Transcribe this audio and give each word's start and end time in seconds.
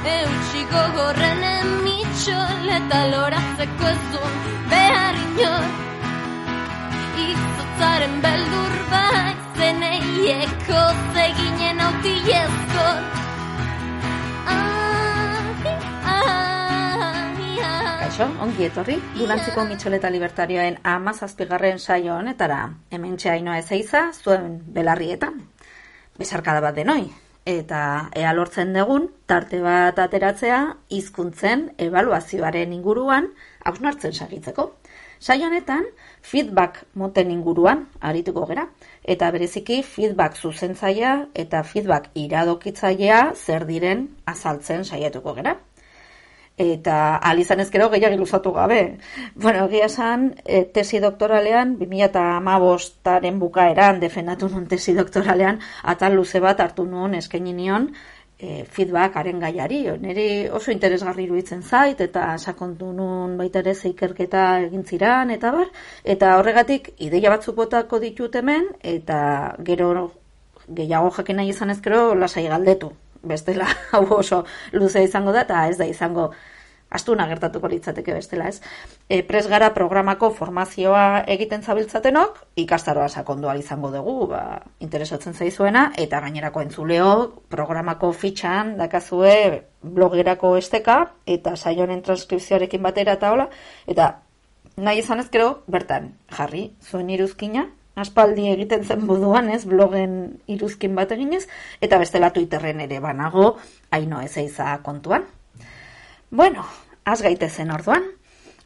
Eutxiko 0.00 0.82
gorren 0.96 1.42
emitxol 1.44 2.70
eta 2.72 3.00
loratzeko 3.10 3.88
ez 3.90 3.98
du 4.14 4.22
behar 4.70 5.18
inor 5.20 5.66
Izotzaren 7.26 8.16
beldur 8.24 8.78
bai 8.94 9.34
zeneieko 9.60 10.80
zeginen 11.12 11.84
autiezko 11.90 12.88
Kaixo, 18.00 18.32
ongi 18.40 18.70
etorri, 18.72 19.00
Durantziko 19.20 19.68
Mitxoleta 19.68 20.08
Libertarioen 20.10 20.80
amazazpigarren 20.82 21.78
saio 21.78 22.16
honetara. 22.16 22.62
Hemen 22.90 23.20
txainoa 23.20 23.60
ezeiza, 23.60 24.08
zuen 24.16 24.62
belarrietan. 24.74 25.42
Besarkada 26.18 26.64
bat 26.64 26.80
denoi. 26.80 27.04
Eta 27.48 28.10
ea 28.14 28.32
lortzen 28.36 28.74
dugun, 28.76 29.06
tarte 29.26 29.60
bat 29.64 29.98
ateratzea, 29.98 30.58
hizkuntzen 30.92 31.70
evaluazioaren 31.78 32.72
inguruan, 32.76 33.30
hausnartzen 33.64 34.12
sagitzeko. 34.12 34.66
Saio 35.20 35.46
honetan, 35.48 35.84
feedback 36.22 36.82
moten 36.94 37.30
inguruan 37.30 37.86
arituko 38.00 38.44
gera. 38.46 38.66
Eta 39.04 39.30
bereziki 39.30 39.82
feedback 39.82 40.36
zuzentzaia 40.36 41.16
eta 41.34 41.62
feedback 41.62 42.10
iradokitzailea 42.14 43.32
zer 43.34 43.66
diren 43.66 44.08
azaltzen 44.26 44.84
saiatuko 44.84 45.34
gera 45.40 45.56
eta 46.60 47.16
alizan 47.30 47.60
ezkero 47.64 47.88
gehiagi 47.92 48.18
luzatu 48.20 48.52
gabe. 48.52 48.98
Bueno, 49.34 49.64
egia 49.68 49.86
esan, 49.88 50.34
e, 50.44 50.64
tesi 50.74 51.00
doktoralean, 51.00 51.76
2008aren 51.80 53.40
bukaeran 53.40 54.00
defendatu 54.00 54.48
nun 54.52 54.66
tesi 54.68 54.94
doktoralean, 54.94 55.60
atal 55.94 56.16
luze 56.20 56.40
bat 56.40 56.60
hartu 56.60 56.84
nuen 56.84 57.14
eskaini 57.16 57.54
nion 57.56 57.88
e, 58.38 58.64
feedbackaren 58.76 59.40
gaiari. 59.40 59.80
Neri 60.04 60.28
oso 60.60 60.72
interesgarri 60.74 61.24
iruditzen 61.24 61.62
zait, 61.62 62.00
eta 62.00 62.36
sakontu 62.38 62.92
nun 62.92 63.36
baita 63.40 63.64
ere 63.64 63.74
zeikerketa 63.74 64.46
egin 64.68 64.84
ziran, 64.84 65.30
eta 65.30 65.52
bar, 65.56 65.68
eta 66.04 66.36
horregatik 66.38 66.94
ideia 66.98 67.32
batzuk 67.36 67.56
botako 67.56 68.00
ditut 68.04 68.36
hemen, 68.36 68.68
eta 68.96 69.20
gero 69.64 70.10
gehiago 70.68 71.10
jakin 71.16 71.40
nahi 71.40 71.56
izan 71.56 71.72
ezkero 71.72 72.10
lasai 72.14 72.46
galdetu 72.48 72.92
bestela 73.22 73.66
hau 73.92 74.06
oso 74.18 74.44
luze 74.72 75.04
izango 75.04 75.32
da 75.32 75.44
eta 75.46 75.66
ez 75.68 75.78
da 75.78 75.86
izango 75.86 76.30
astuna 76.90 77.26
gertatuko 77.30 77.68
litzateke 77.70 78.14
bestela, 78.14 78.48
ez? 78.50 78.60
E, 79.08 79.22
pres 79.26 79.46
gara 79.48 79.70
programako 79.74 80.32
formazioa 80.34 81.22
egiten 81.30 81.62
zabiltzatenok, 81.62 82.40
ikastaroa 82.64 83.08
sakondu 83.08 83.52
izango 83.58 83.90
dugu, 83.90 84.26
ba, 84.34 84.60
interesatzen 84.80 85.34
zaizuena, 85.34 85.92
eta 85.96 86.20
gainerako 86.20 86.60
entzuleo 86.66 87.10
programako 87.48 88.12
fitxan 88.12 88.76
dakazue 88.76 89.62
blogerako 89.82 90.56
esteka, 90.56 91.12
eta 91.26 91.56
saionen 91.56 92.02
transkripzioarekin 92.02 92.82
batera 92.82 93.12
eta 93.12 93.30
hola, 93.30 93.48
eta 93.86 94.16
nahi 94.76 94.98
izan 94.98 95.20
ezkero, 95.20 95.62
bertan, 95.68 96.14
jarri, 96.36 96.72
zuen 96.82 97.10
iruzkina, 97.10 97.68
aspaldi 97.96 98.48
egiten 98.52 98.84
zen 98.84 99.04
moduan, 99.06 99.50
ez, 99.50 99.64
blogen 99.68 100.40
iruzkin 100.46 100.94
bat 100.94 101.12
eginez, 101.12 101.46
eta 101.80 101.98
bestela 101.98 102.30
Twitterren 102.30 102.80
ere 102.80 103.00
banago, 103.00 103.56
haino 103.90 104.20
ez 104.20 104.36
eiza 104.38 104.78
kontuan. 104.82 105.26
Bueno, 106.30 106.64
az 107.04 107.22
gaitezen 107.22 107.72
orduan. 107.74 108.04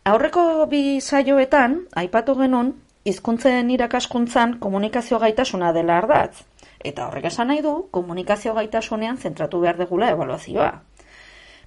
Aurreko 0.04 0.66
bi 0.68 1.00
saioetan, 1.00 1.78
aipatu 1.96 2.34
genuen, 2.36 2.74
hizkuntzen 3.04 3.70
irakaskuntzan 3.70 4.58
komunikazio 4.60 5.18
gaitasuna 5.18 5.72
dela 5.72 5.96
ardatz. 6.02 6.42
Eta 6.84 7.06
horrek 7.08 7.30
esan 7.30 7.48
nahi 7.48 7.62
du, 7.64 7.72
komunikazio 7.90 8.52
gaitasunean 8.54 9.16
zentratu 9.16 9.60
behar 9.60 9.80
degula 9.80 10.10
evaluazioa. 10.12 10.72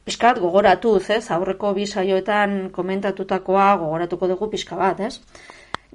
Piskat, 0.06 0.38
gogoratu, 0.40 0.94
ez, 1.10 1.24
aurreko 1.36 1.74
bi 1.76 1.86
saioetan 1.86 2.70
komentatutakoa 2.72 3.66
gogoratuko 3.82 4.30
dugu 4.32 4.50
pixka 4.54 4.78
bat, 4.80 5.02
ez? 5.02 5.20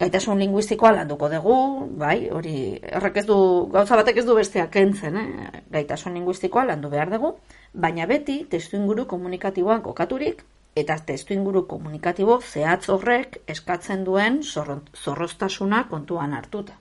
Gaitasun 0.01 0.39
linguistikoa 0.39 0.93
landuko 0.97 1.29
dugu, 1.31 1.57
bai, 2.01 2.29
hori, 2.33 2.57
errek 2.83 3.21
ez 3.23 3.27
du, 3.29 3.37
gauza 3.73 3.99
batek 4.01 4.23
ez 4.23 4.27
du 4.27 4.37
besteak 4.39 4.71
kentzen, 4.73 5.17
eh? 5.17 5.63
gaitasun 5.71 6.15
linguistikoa 6.19 6.65
landu 6.73 6.91
behar 6.93 7.13
dugu, 7.13 7.35
baina 7.75 8.07
beti 8.07 8.43
testu 8.51 8.77
inguru 8.81 9.07
komunikatiboan 9.11 9.83
kokaturik, 9.83 10.43
eta 10.77 10.97
testu 11.07 11.35
inguru 11.35 11.67
komunikatibo 11.69 12.39
zehatz 12.41 12.89
horrek 12.89 13.43
eskatzen 13.55 14.05
duen 14.05 14.41
zorroztasuna 14.43 15.85
kontuan 15.91 16.33
hartuta. 16.33 16.79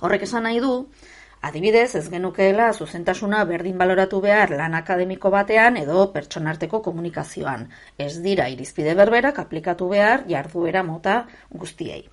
Horrek 0.00 0.26
esan 0.26 0.44
nahi 0.46 0.60
du, 0.62 0.72
Adibidez, 1.40 1.94
ez 1.94 2.08
genukeela 2.10 2.72
zuzentasuna 2.72 3.44
berdin 3.46 3.78
baloratu 3.78 4.20
behar 4.20 4.50
lan 4.58 4.74
akademiko 4.74 5.30
batean 5.30 5.76
edo 5.78 6.08
pertsonarteko 6.12 6.80
komunikazioan. 6.82 7.68
Ez 7.98 8.18
dira 8.24 8.48
irizpide 8.50 8.94
berberak 8.98 9.38
aplikatu 9.38 9.88
behar 9.92 10.24
jarduera 10.26 10.82
mota 10.82 11.20
guztiei. 11.50 12.08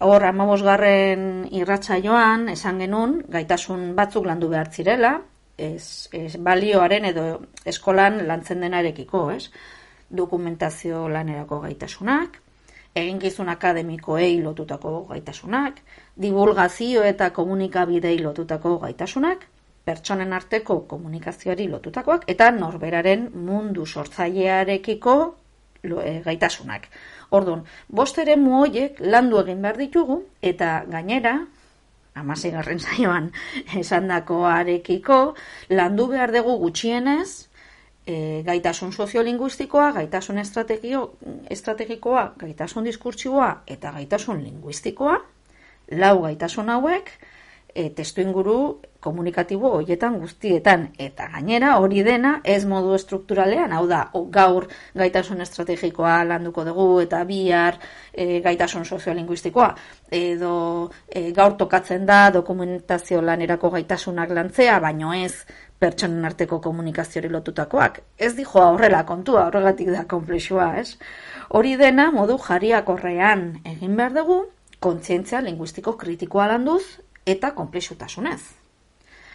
Hor, 0.00 0.24
amabosgarren 0.24 1.26
irratsaioan 1.52 2.48
esan 2.54 2.78
genuen, 2.80 3.18
gaitasun 3.28 3.90
batzuk 3.98 4.24
landu 4.24 4.48
behar 4.48 4.72
zirela, 4.72 5.18
ez, 5.60 6.08
ez 6.16 6.36
balioaren 6.40 7.04
edo 7.10 7.24
eskolan 7.68 8.22
lantzen 8.26 8.64
denarekiko, 8.64 9.26
ez? 9.36 9.50
Dokumentazio 10.08 11.04
lanerako 11.12 11.60
gaitasunak, 11.66 12.40
eginkizun 12.94 13.48
akademikoei 13.48 14.42
lotutako 14.42 15.04
gaitasunak, 15.10 15.80
divulgazio 16.20 17.02
eta 17.06 17.30
komunikabidei 17.30 18.18
lotutako 18.22 18.78
gaitasunak, 18.78 19.46
pertsonen 19.84 20.32
arteko 20.32 20.80
komunikazioari 20.88 21.68
lotutakoak, 21.70 22.26
eta 22.28 22.50
norberaren 22.50 23.30
mundu 23.34 23.86
sortzailearekiko 23.86 25.14
e, 25.82 26.20
gaitasunak. 26.24 26.88
Orduan, 27.30 27.64
bost 27.88 28.18
ere 28.18 28.36
muoiek 28.36 29.00
landu 29.00 29.40
egin 29.40 29.62
behar 29.62 29.78
ditugu, 29.78 30.20
eta 30.42 30.82
gainera, 30.90 31.38
amasei 32.14 32.50
garren 32.50 32.80
zaioan 32.82 33.30
esandakoarekiko, 33.78 35.20
landu 35.70 36.08
behar 36.10 36.34
dugu 36.34 36.58
gutxienez, 36.64 37.49
e, 38.06 38.42
gaitasun 38.46 38.92
soziolinguistikoa, 38.92 39.90
gaitasun 39.92 40.38
estrategio, 40.38 41.02
estrategikoa, 41.50 42.32
gaitasun 42.38 42.84
diskurtsiboa 42.84 43.50
eta 43.66 43.92
gaitasun 43.92 44.42
linguistikoa, 44.44 45.18
lau 45.98 46.16
gaitasun 46.22 46.70
hauek, 46.70 47.12
e, 47.74 47.90
testu 47.90 48.20
inguru 48.20 48.80
komunikatibo 49.00 49.70
hoietan 49.78 50.18
guztietan 50.20 50.88
eta 50.98 51.28
gainera 51.32 51.76
hori 51.80 52.02
dena 52.04 52.34
ez 52.44 52.64
modu 52.68 52.98
strukturalean, 52.98 53.72
hau 53.72 53.86
da, 53.88 54.02
gaur 54.30 54.66
gaitasun 54.94 55.40
estrategikoa 55.40 56.18
landuko 56.28 56.64
dugu 56.68 57.00
eta 57.04 57.22
bihar 57.24 57.78
e, 58.12 58.40
gaitasun 58.44 58.84
soziolinguistikoa 58.84 59.70
edo 60.10 60.52
e, 61.08 61.30
gaur 61.32 61.56
tokatzen 61.56 62.06
da 62.06 62.28
dokumentazio 62.34 63.22
lanerako 63.22 63.70
gaitasunak 63.78 64.30
lantzea, 64.36 64.78
baino 64.80 65.14
ez 65.14 65.46
pertsonen 65.80 66.24
arteko 66.28 66.60
komunikazioari 66.60 67.30
lotutakoak. 67.32 68.02
Ez 68.18 68.34
dijo 68.36 68.60
horrela 68.60 69.06
kontua, 69.08 69.46
horregatik 69.48 69.88
da 69.94 70.04
konplexua, 70.04 70.74
ez? 70.76 70.98
Hori 71.56 71.78
dena 71.80 72.10
modu 72.12 72.36
jariak 72.38 72.88
horrean 72.92 73.46
egin 73.64 73.96
behar 73.96 74.12
dugu, 74.12 74.42
kontzientzia 74.80 75.40
linguistiko 75.44 75.96
kritikoa 75.96 76.50
landuz 76.52 76.84
eta 77.26 77.52
konplexutasunez. 77.54 78.40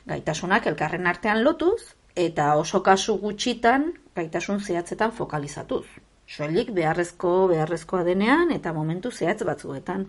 Gaitasunak 0.05 0.67
elkarren 0.67 1.07
artean 1.07 1.43
lotuz 1.43 1.95
eta 2.15 2.55
oso 2.55 2.81
kasu 2.83 3.17
gutxitan 3.19 3.91
gaitasun 4.15 4.59
zehatzetan 4.59 5.11
fokalizatuz. 5.11 5.85
Soilik 6.25 6.71
beharrezko 6.73 7.47
beharrezkoa 7.51 8.03
denean 8.03 8.51
eta 8.51 8.73
momentu 8.73 9.11
zehatz 9.11 9.43
batzuetan. 9.45 10.07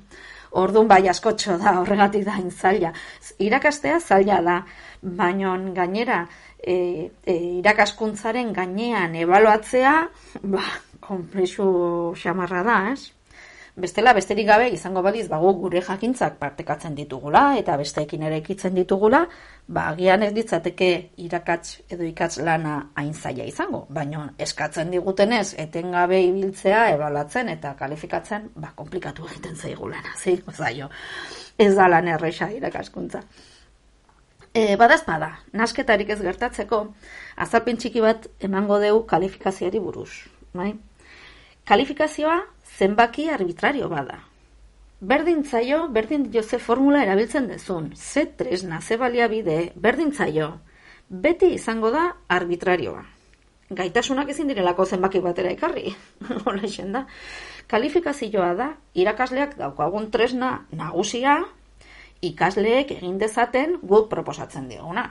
Orduan 0.57 0.89
bai 0.89 1.03
askotxo 1.09 1.59
da 1.61 1.75
horregatik 1.81 2.25
da 2.25 2.37
zaila. 2.51 2.93
Irakastea 3.39 3.99
zaila 4.01 4.41
da, 4.43 4.57
baino 5.03 5.57
gainera 5.75 6.27
e, 6.59 7.11
e, 7.25 7.35
irakaskuntzaren 7.59 8.53
gainean 8.53 9.15
ebaloatzea, 9.15 10.09
ba, 10.43 10.63
komplexu 11.01 12.15
xamarra 12.17 12.63
da, 12.63 12.79
ez? 12.93 13.16
Bestela, 13.77 14.15
besterik 14.17 14.47
gabe, 14.49 14.71
izango 14.73 15.03
baliz, 15.05 15.27
bago 15.29 15.51
gure 15.61 15.83
jakintzak 15.85 16.39
partekatzen 16.41 16.95
ditugula, 16.97 17.43
eta 17.61 17.75
besteekin 17.77 18.23
ere 18.25 18.39
ekitzen 18.41 18.73
ditugula, 18.73 19.21
ba, 19.69 19.83
agian 19.91 20.25
ez 20.25 20.31
ditzateke 20.33 20.89
irakats 21.21 21.83
edo 21.93 22.07
ikatz 22.09 22.39
lana 22.47 22.79
hain 22.97 23.13
zaila 23.13 23.45
izango. 23.45 23.83
Baina 23.99 24.23
eskatzen 24.47 24.95
digutenez, 24.97 25.51
etengabe 25.61 26.23
ibiltzea, 26.25 26.87
ebalatzen 26.95 27.53
eta 27.53 27.75
kalifikatzen, 27.77 28.49
ba, 28.57 28.73
komplikatu 28.81 29.29
egiten 29.29 29.61
zaigu 29.61 29.93
lana, 29.93 30.17
zaio. 30.63 30.89
Ez 31.59 31.75
da 31.77 31.93
lan 31.93 32.09
erresa 32.17 32.49
irakaskuntza. 32.57 33.21
E, 34.57 34.67
badazpada, 34.81 35.35
nasketarik 35.53 36.17
ez 36.17 36.23
gertatzeko, 36.25 36.81
azalpen 37.45 37.77
txiki 37.77 38.01
bat 38.01 38.33
emango 38.41 38.81
deu 38.81 39.05
kalifikazioari 39.05 39.85
buruz. 39.85 40.13
Bai? 40.57 40.73
Kalifikazioa 41.69 42.41
zenbaki 42.79 43.29
arbitrario 43.31 43.89
bada. 43.89 44.21
Berdin 45.01 45.45
zaio, 45.45 45.89
berdin 45.89 46.31
ze 46.43 46.59
formula 46.59 47.03
erabiltzen 47.03 47.49
dezun, 47.49 47.93
ze 47.95 48.27
tresna, 48.27 48.81
ze 48.81 48.97
baliabide, 48.97 49.73
berdin 49.75 50.13
zaio. 50.13 50.61
beti 51.09 51.55
izango 51.55 51.91
da 51.91 52.17
arbitrarioa. 52.29 53.05
Gaitasunak 53.71 54.29
ezin 54.31 54.49
direlako 54.49 54.85
zenbaki 54.87 55.21
batera 55.21 55.51
ekarri. 55.51 55.95
Hola 56.45 56.63
da. 56.93 57.07
Kalifikazioa 57.67 58.55
da, 58.55 58.69
irakasleak 58.95 59.57
daukagun 59.59 60.11
tresna 60.11 60.67
nagusia, 60.71 61.45
ikasleek 62.23 62.91
egin 62.91 63.19
dezaten 63.19 63.79
guk 63.83 64.09
proposatzen 64.09 64.69
dioguna. 64.69 65.11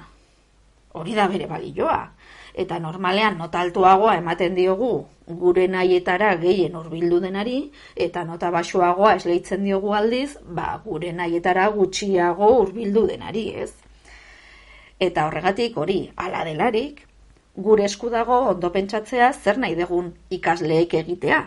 Hori 0.93 1.15
da 1.15 1.27
bere 1.27 1.47
balioa 1.47 2.11
eta 2.55 2.79
normalean 2.79 3.37
nota 3.37 3.59
altuagoa 3.59 4.15
ematen 4.17 4.55
diogu 4.55 5.05
gure 5.27 5.67
nahietara 5.67 6.35
gehien 6.41 6.75
hurbildu 6.75 7.19
denari 7.19 7.57
eta 7.95 8.23
nota 8.23 8.51
baxuagoa 8.51 9.15
esleitzen 9.15 9.63
diogu 9.63 9.93
aldiz, 9.93 10.37
ba 10.45 10.81
gure 10.85 11.11
nahietara 11.13 11.67
gutxiago 11.75 12.51
hurbildu 12.59 13.07
denari, 13.07 13.49
ez? 13.65 13.73
Eta 14.99 15.25
horregatik 15.27 15.77
hori 15.77 15.99
hala 16.15 16.45
delarik 16.47 17.03
gure 17.55 17.85
esku 17.85 18.09
dago 18.09 18.39
ondo 18.51 18.71
pentsatzea 18.71 19.33
zer 19.33 19.57
nahi 19.57 19.75
degun 19.75 20.13
ikasleek 20.29 20.93
egitea. 20.93 21.43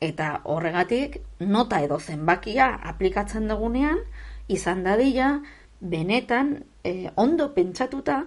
Eta 0.00 0.40
horregatik 0.44 1.20
nota 1.40 1.80
edo 1.80 1.98
zenbakia 1.98 2.68
aplikatzen 2.92 3.48
dugunean 3.48 4.00
izan 4.48 4.82
dadila 4.84 5.38
benetan 5.80 6.64
eh, 6.84 7.10
ondo 7.16 7.54
pentsatuta 7.54 8.24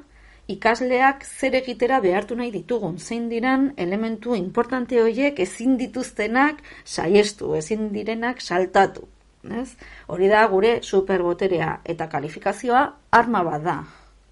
ikasleak 0.47 1.25
zer 1.25 1.55
egitera 1.59 1.99
behartu 1.99 2.35
nahi 2.39 2.51
ditugun, 2.51 2.97
zein 2.97 3.27
diran 3.29 3.73
elementu 3.77 4.35
importante 4.35 5.01
horiek 5.01 5.39
ezin 5.43 5.75
dituztenak 5.77 6.63
saiestu, 6.85 7.53
ezin 7.55 7.89
direnak 7.93 8.41
saltatu. 8.41 9.07
Ez? 9.47 9.75
Hori 10.07 10.27
da 10.31 10.45
gure 10.51 10.79
superboterea 10.83 11.77
eta 11.85 12.07
kalifikazioa 12.11 12.81
arma 13.11 13.43
bat 13.47 13.63
da. 13.63 13.77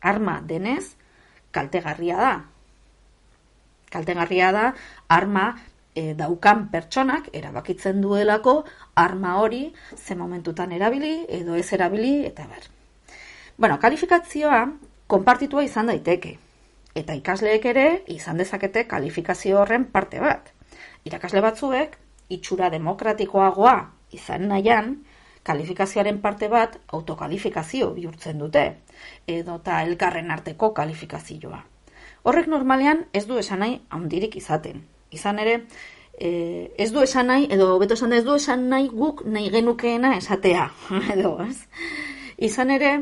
Arma 0.01 0.39
denez, 0.43 0.95
kaltegarria 1.51 2.17
da. 2.19 2.33
Kaltegarria 3.91 4.51
da, 4.51 4.65
arma 5.07 5.45
e, 5.95 6.13
daukan 6.19 6.67
pertsonak 6.71 7.29
erabakitzen 7.33 8.01
duelako 8.03 8.63
arma 8.95 9.37
hori 9.39 9.73
ze 9.95 10.15
momentutan 10.15 10.71
erabili 10.71 11.25
edo 11.29 11.55
ez 11.55 11.71
erabili 11.73 12.25
eta 12.25 12.47
ber. 12.47 12.67
Bueno, 13.57 13.79
kalifikazioa 13.79 14.65
konpartitua 15.07 15.63
izan 15.63 15.91
daiteke. 15.91 16.37
Eta 16.95 17.13
ikasleek 17.13 17.65
ere 17.65 17.87
izan 18.07 18.37
dezakete 18.37 18.85
kalifikazio 18.87 19.59
horren 19.61 19.85
parte 19.91 20.19
bat. 20.23 20.51
Irakasle 21.05 21.41
batzuek, 21.43 21.97
itxura 22.29 22.69
demokratikoagoa 22.73 23.75
izan 24.15 24.47
nahian, 24.49 24.95
kalifikazioaren 25.45 26.21
parte 26.21 26.47
bat 26.49 26.79
autokalifikazio 26.97 27.91
bihurtzen 27.93 28.39
dute, 28.41 28.63
edo 29.27 29.59
eta 29.61 29.81
elkarren 29.85 30.31
arteko 30.33 30.71
kalifikazioa. 30.73 31.61
Horrek 32.25 32.47
normalean 32.49 33.03
ez 33.13 33.27
du 33.29 33.37
esan 33.37 33.61
nahi 33.61 33.75
handirik 33.93 34.39
izaten. 34.39 34.81
Izan 35.13 35.39
ere, 35.43 35.59
e, 36.17 36.71
ez 36.81 36.89
du 36.95 37.03
esan 37.05 37.29
nahi, 37.29 37.45
edo 37.53 37.75
beto 37.79 37.93
esan 37.93 38.15
da 38.15 38.17
ez 38.17 38.25
du 38.25 38.33
esan 38.39 38.65
nahi 38.71 38.89
guk 38.89 39.21
nahi 39.29 39.51
genukeena 39.53 40.15
esatea, 40.17 40.71
edo, 41.13 41.35
ez? 41.45 41.59
Izan 42.49 42.73
ere, 42.73 42.95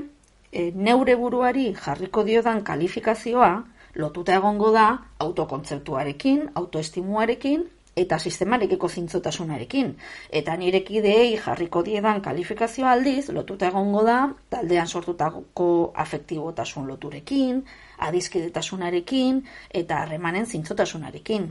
e, 0.53 0.71
neure 0.75 1.15
buruari 1.17 1.73
jarriko 1.73 2.23
diodan 2.23 2.61
kalifikazioa 2.63 3.53
lotuta 3.95 4.35
egongo 4.35 4.71
da 4.71 4.87
autokontzeptuarekin, 5.19 6.49
autoestimuarekin 6.55 7.65
eta 7.95 8.17
sistemarekiko 8.19 8.89
zintzotasunarekin. 8.89 9.91
Eta 10.29 10.55
nirekideei 10.57 11.35
jarriko 11.37 11.83
diedan 11.85 12.21
kalifikazioa 12.25 12.95
aldiz, 12.97 13.29
lotuta 13.29 13.69
egongo 13.69 14.01
da 14.07 14.17
taldean 14.49 14.87
sortutako 14.87 15.67
afektibotasun 16.05 16.87
loturekin, 16.87 17.61
adizkidetasunarekin 17.97 19.43
eta 19.81 20.01
harremanen 20.01 20.45
zintzotasunarekin. 20.45 21.47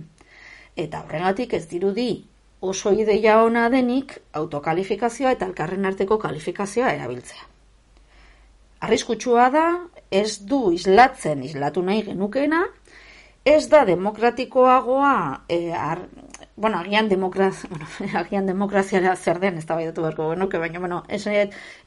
Eta 0.76 1.04
horregatik 1.04 1.54
ez 1.54 1.66
dirudi 1.70 2.10
oso 2.60 2.93
ideia 2.94 3.38
ona 3.43 3.69
denik 3.70 4.19
autokalifikazioa 4.32 5.38
eta 5.38 5.46
elkarren 5.46 5.87
arteko 5.87 6.19
kalifikazioa 6.19 6.93
erabiltzea. 6.99 7.51
Arriskutsua 8.82 9.49
da, 9.55 9.67
ez 10.11 10.40
du 10.43 10.73
islatzen 10.75 11.43
islatu 11.46 11.82
nahi 11.87 12.02
genukena, 12.08 12.64
ez 13.44 13.69
da 13.70 13.84
demokratikoagoa, 13.87 15.14
e, 15.49 15.73
ar, 15.75 16.05
bueno, 16.56 16.79
agian, 16.79 17.08
demokraz, 17.08 17.64
bueno, 17.70 17.87
agian 18.19 18.46
demokraziara 18.46 19.14
zer 19.17 19.38
den, 19.43 19.58
ez 19.58 19.67
da 19.67 19.79
bai 19.79 19.87
datu 19.87 20.02
berko 20.02 20.31
genuke, 20.32 20.58
baina, 20.58 20.82
bueno, 20.82 21.02
ez, 21.08 21.26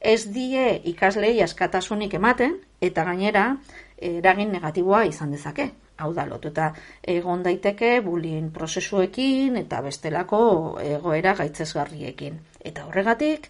ez 0.00 0.20
die 0.32 0.68
ikaslei 0.92 1.34
askatasunik 1.44 2.16
ematen, 2.16 2.58
eta 2.80 3.04
gainera, 3.04 3.48
eragin 3.96 4.52
negatiboa 4.52 5.04
izan 5.08 5.36
dezake. 5.36 5.70
Hau 5.96 6.10
da, 6.12 6.26
lotuta 6.28 6.72
egon 7.08 7.42
daiteke 7.44 8.02
bullying 8.04 8.50
prozesuekin 8.52 9.56
eta 9.56 9.80
bestelako 9.84 10.40
egoera 10.82 11.32
gaitzesgarriekin. 11.38 12.36
Eta 12.60 12.84
horregatik, 12.84 13.48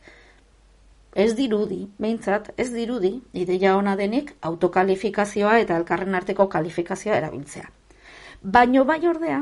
Ez 1.17 1.33
dirudi, 1.33 1.87
behintzat, 1.97 2.51
ez 2.61 2.69
dirudi, 2.75 3.15
ideia 3.33 3.77
ona 3.79 3.95
denik 3.97 4.35
autokalifikazioa 4.45 5.55
eta 5.63 5.79
elkarren 5.81 6.15
arteko 6.19 6.45
kalifikazioa 6.53 7.17
erabiltzea. 7.17 7.71
Baino 8.57 8.85
bai 8.85 9.01
ordea, 9.09 9.39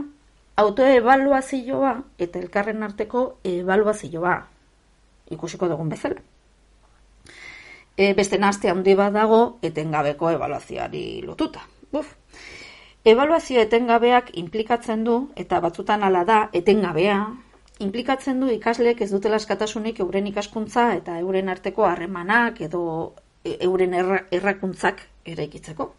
autoevaluazioa 0.62 1.94
eta 2.18 2.38
elkarren 2.38 2.86
arteko 2.86 3.24
evaluazioa 3.50 4.36
ikusiko 5.34 5.68
dugun 5.68 5.90
bezala. 5.90 6.22
E, 7.96 8.12
beste 8.14 8.38
nazte 8.38 8.70
handi 8.70 8.94
bat 8.98 9.12
dago 9.14 9.40
etengabeko 9.62 10.30
evaluazioari 10.36 11.22
lotuta. 11.26 11.66
Buf. 11.90 12.14
Evaluazio 13.04 13.60
etengabeak 13.60 14.30
implikatzen 14.40 15.02
du, 15.04 15.18
eta 15.36 15.58
batzutan 15.60 16.06
ala 16.06 16.22
da, 16.24 16.38
etengabea, 16.52 17.18
implikatzen 17.82 18.40
du 18.40 18.48
ikasleek 18.52 19.00
ez 19.02 19.10
dutela 19.10 19.38
eskatasunik 19.40 19.98
euren 20.04 20.26
ikaskuntza 20.30 20.92
eta 20.94 21.18
euren 21.18 21.48
arteko 21.48 21.86
harremanak 21.88 22.60
edo 22.60 23.14
e, 23.44 23.56
euren 23.66 23.94
errakuntzak 24.30 25.02
eraikitzeko. 25.26 25.90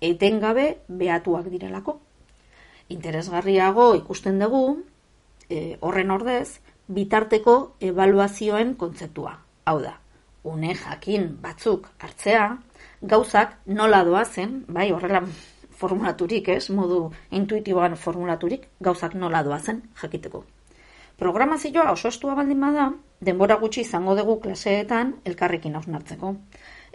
Etengabe 0.00 0.66
behatuak 0.88 1.50
direlako. 1.52 1.98
Interesgarriago 2.90 3.94
ikusten 3.98 4.38
dugu, 4.40 4.62
e, 5.48 5.76
horren 5.80 6.10
ordez, 6.10 6.60
bitarteko 6.88 7.76
evaluazioen 7.80 8.74
kontzeptua. 8.78 9.36
Hau 9.64 9.78
da, 9.82 9.98
une 10.44 10.74
jakin 10.74 11.28
batzuk 11.42 11.90
hartzea, 11.98 12.46
gauzak 13.02 13.58
nola 13.66 14.02
doazen, 14.04 14.64
bai 14.68 14.90
horrela 14.92 15.22
formulaturik, 15.80 16.48
ez, 16.48 16.70
modu 16.70 17.10
intuitiboan 17.30 17.96
formulaturik, 17.96 18.66
gauzak 18.80 19.14
nola 19.14 19.42
doazen 19.42 19.82
jakiteko. 20.02 20.44
Programazioa 21.20 21.90
oso 21.92 22.08
estua 22.08 22.34
baldin 22.38 22.62
bada, 22.64 22.86
denbora 23.28 23.58
gutxi 23.60 23.82
izango 23.84 24.14
dugu 24.16 24.38
klaseetan 24.40 25.10
elkarrekin 25.28 25.74
hausnartzeko 25.76 26.30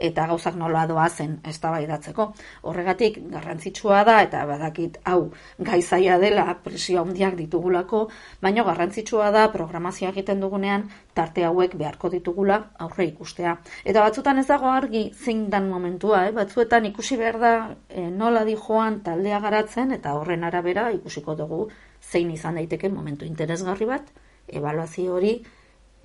eta 0.08 0.26
gauzak 0.28 0.56
nola 0.60 0.82
doa 0.90 1.06
zen 1.10 1.36
eztabaidatzeko. 1.52 2.26
Horregatik 2.70 3.20
garrantzitsua 3.32 4.02
da 4.08 4.18
eta 4.26 4.42
badakit 4.50 4.98
hau 5.12 5.30
gaizaia 5.70 6.18
dela 6.20 6.48
presio 6.64 7.04
handiak 7.04 7.38
ditugulako, 7.40 8.02
baina 8.42 8.66
garrantzitsua 8.68 9.30
da 9.32 9.46
programazioa 9.54 10.12
egiten 10.12 10.42
dugunean 10.44 10.90
tarte 11.14 11.46
hauek 11.46 11.78
beharko 11.80 12.10
ditugula 12.18 12.60
aurre 12.80 13.08
ikustea. 13.12 13.56
Eta 13.86 14.04
batzutan 14.04 14.42
ez 14.42 14.48
dago 14.50 14.74
argi 14.74 15.10
zein 15.14 15.50
dan 15.50 15.70
momentua, 15.70 16.26
eh? 16.28 16.36
batzuetan 16.36 16.90
ikusi 16.92 17.18
behar 17.22 17.40
da 17.40 17.56
e, 17.90 18.10
nola 18.10 18.44
di 18.44 18.58
joan 18.68 19.02
taldea 19.06 19.40
garatzen 19.40 19.96
eta 19.96 20.18
horren 20.20 20.44
arabera 20.44 20.90
ikusiko 20.98 21.36
dugu 21.36 21.68
zein 22.16 22.32
izan 22.32 22.56
daiteke 22.60 22.90
momentu 22.90 23.28
interesgarri 23.28 23.88
bat, 23.90 24.08
evaluazio 24.48 25.18
hori 25.18 25.36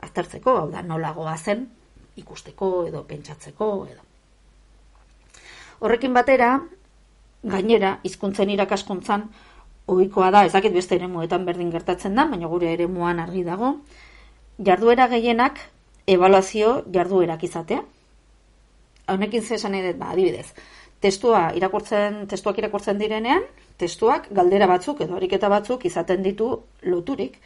aztertzeko, 0.02 0.56
hau 0.62 0.68
da, 0.72 0.82
nolagoa 0.82 1.36
zen 1.38 1.68
ikusteko 2.18 2.70
edo 2.88 3.04
pentsatzeko 3.06 3.70
edo. 3.92 4.02
Horrekin 5.80 6.16
batera, 6.16 6.50
gainera, 7.54 7.94
hizkuntzen 8.04 8.50
irakaskuntzan, 8.56 9.28
ohikoa 9.90 10.30
da, 10.34 10.44
ezakit 10.48 10.74
beste 10.76 10.98
ere 10.98 11.08
muetan 11.08 11.46
berdin 11.46 11.70
gertatzen 11.72 12.18
da, 12.18 12.26
baina 12.32 12.50
gure 12.50 12.72
ere 12.72 12.88
muan 12.90 13.22
argi 13.22 13.44
dago, 13.46 13.76
jarduera 14.58 15.06
gehienak 15.12 15.62
evaluazio 16.10 16.80
jarduerak 16.92 17.46
izatea. 17.46 17.84
Honekin 19.10 19.42
zesan 19.42 19.74
edo, 19.74 19.96
ba, 19.98 20.12
adibidez, 20.14 20.52
testua 21.00 21.50
irakurtzen, 21.56 22.26
testuak 22.30 22.58
irakurtzen 22.60 23.00
direnean, 23.00 23.42
testuak 23.80 24.28
galdera 24.36 24.68
batzuk 24.70 25.00
edo 25.00 25.16
ariketa 25.16 25.48
batzuk 25.48 25.86
izaten 25.88 26.22
ditu 26.22 26.50
loturik 26.82 27.40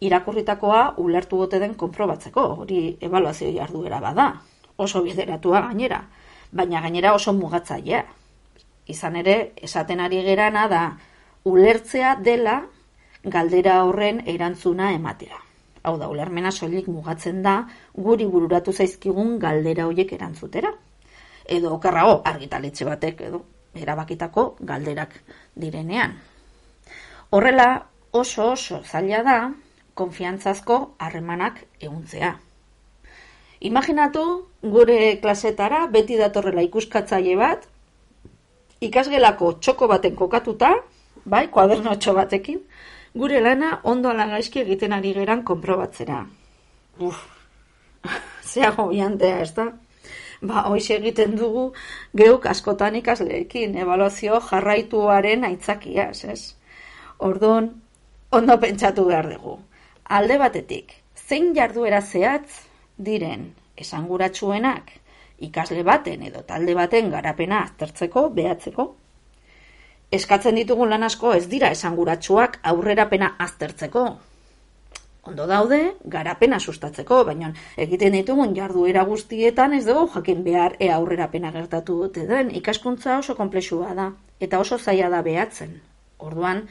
irakurritakoa 0.00 0.82
ulertu 1.00 1.38
gote 1.40 1.58
den 1.62 1.74
konprobatzeko, 1.74 2.42
hori 2.62 2.80
evaluazio 3.00 3.52
jarduera 3.54 4.00
bada, 4.00 4.26
oso 4.76 5.02
bideratua 5.02 5.62
gainera, 5.68 6.02
baina 6.52 6.82
gainera 6.84 7.14
oso 7.14 7.32
mugatzailea. 7.32 8.04
Izan 8.92 9.16
ere, 9.22 9.36
esaten 9.56 10.00
ari 10.00 10.20
gerana 10.26 10.66
da, 10.68 10.82
ulertzea 11.44 12.16
dela 12.22 12.60
galdera 13.24 13.82
horren 13.84 14.20
erantzuna 14.26 14.92
ematea. 14.94 15.40
Hau 15.86 15.96
da, 15.98 16.10
ulermena 16.10 16.50
soilik 16.50 16.88
mugatzen 16.90 17.42
da, 17.42 17.56
guri 17.94 18.26
bururatu 18.26 18.72
zaizkigun 18.72 19.38
galdera 19.42 19.86
horiek 19.86 20.12
erantzutera. 20.12 20.72
Edo, 21.48 21.74
okarrago, 21.74 22.22
argitaletxe 22.24 22.84
batek, 22.84 23.20
edo, 23.28 23.44
erabakitako 23.74 24.56
galderak 24.60 25.14
direnean. 25.54 26.16
Horrela 27.30 27.68
oso 28.12 28.50
oso 28.52 28.82
zaila 28.84 29.22
da 29.22 29.36
konfiantzazko 29.94 30.78
harremanak 30.98 31.62
eguntzea. 31.80 32.34
Imaginatu 33.66 34.22
gure 34.62 34.98
klasetara 35.22 35.86
beti 35.92 36.18
datorrela 36.20 36.64
ikuskatzaile 36.66 37.36
bat, 37.40 37.64
ikasgelako 38.84 39.54
txoko 39.60 39.88
baten 39.88 40.16
kokatuta, 40.16 40.74
bai, 41.24 41.46
kuaderno 41.52 41.96
txo 41.96 42.12
batekin, 42.14 42.60
gure 43.16 43.40
lana 43.40 43.80
ondo 43.84 44.12
ala 44.12 44.26
gaizki 44.34 44.60
egiten 44.60 44.92
ari 44.92 45.14
geran 45.16 45.42
konprobatzera. 45.42 46.20
Uf, 47.00 47.22
zeago 48.52 48.90
biantea, 48.92 49.40
ez 49.46 49.52
da? 49.56 49.70
Ba, 50.46 50.62
hoiz 50.70 50.84
egiten 50.94 51.36
dugu 51.38 51.64
geuk 52.20 52.46
askotan 52.46 52.96
ikasleekin, 53.00 53.76
evaluazio 53.84 54.40
jarraituaren 54.50 55.44
aitzakiaz, 55.48 56.24
ez? 56.24 56.40
Orduan, 57.28 57.70
ondo 58.30 58.58
pentsatu 58.60 59.06
behar 59.08 59.30
dugu. 59.32 59.56
Alde 60.18 60.36
batetik, 60.38 60.92
zein 61.16 61.54
jarduera 61.56 62.02
zehatz 62.02 62.62
diren 63.08 63.48
esanguratsuenak 63.76 64.92
ikasle 65.48 65.82
baten 65.84 66.22
edo 66.28 66.42
talde 66.48 66.74
baten 66.74 67.10
garapena 67.12 67.62
aztertzeko, 67.64 68.28
behatzeko. 68.36 68.86
Eskatzen 70.16 70.56
ditugun 70.56 70.92
lan 70.92 71.02
asko 71.02 71.34
ez 71.34 71.44
dira 71.50 71.72
esanguratsuak 71.74 72.60
aurrerapena 72.72 73.34
aztertzeko. 73.46 74.06
Ondo 75.26 75.48
daude, 75.50 75.78
garapena 76.06 76.58
sustatzeko, 76.62 77.16
baina 77.26 77.48
egiten 77.84 78.14
ditugun 78.14 78.52
jarduera 78.54 79.02
guztietan 79.08 79.72
ez 79.74 79.82
dugu 79.88 80.04
jakin 80.12 80.44
behar 80.46 80.76
e 80.78 80.90
aurrerapena 80.96 81.50
gertatu 81.56 81.96
dute 82.02 82.26
den, 82.28 82.52
ikaskuntza 82.60 83.16
oso 83.22 83.34
komplexua 83.34 83.90
da, 83.98 84.04
eta 84.46 84.60
oso 84.62 84.78
zaila 84.78 85.08
da 85.10 85.24
behatzen. 85.26 85.72
Orduan, 86.28 86.62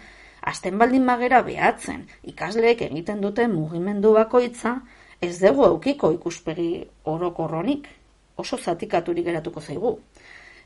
azten 0.54 0.80
baldin 0.80 1.04
bagera 1.12 1.42
behatzen, 1.44 2.06
ikasleek 2.32 2.86
egiten 2.88 3.20
duten 3.26 3.52
mugimendu 3.58 4.14
bakoitza, 4.16 4.78
ez 5.20 5.36
dugu 5.42 5.68
eukiko 5.74 6.14
ikuspegi 6.16 6.70
orokorronik, 7.12 7.92
oso 8.38 8.58
zatikaturik 8.58 9.28
geratuko 9.28 9.60
zaigu. 9.60 9.98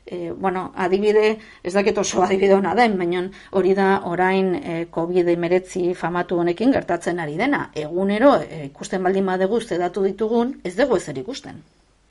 E, 0.06 0.32
bueno, 0.32 0.72
adibide, 0.74 1.38
ez 1.62 1.72
dakit 1.74 1.98
oso 1.98 2.22
adibide 2.24 2.54
hona 2.54 2.74
den, 2.74 2.96
baina 2.98 3.26
hori 3.52 3.74
da 3.74 4.02
orain 4.10 4.54
e, 4.56 4.86
COVID-19 4.90 5.94
famatu 5.94 6.40
honekin 6.40 6.72
gertatzen 6.72 7.20
ari 7.20 7.36
dena. 7.38 7.68
Egunero, 7.74 8.34
e, 8.42 8.64
ikusten 8.70 9.02
baldin 9.02 9.26
badegu 9.26 9.60
datu 9.60 10.02
ditugun, 10.02 10.60
ez 10.64 10.74
dugu 10.76 10.96
ezer 10.96 11.18
ikusten. 11.18 11.62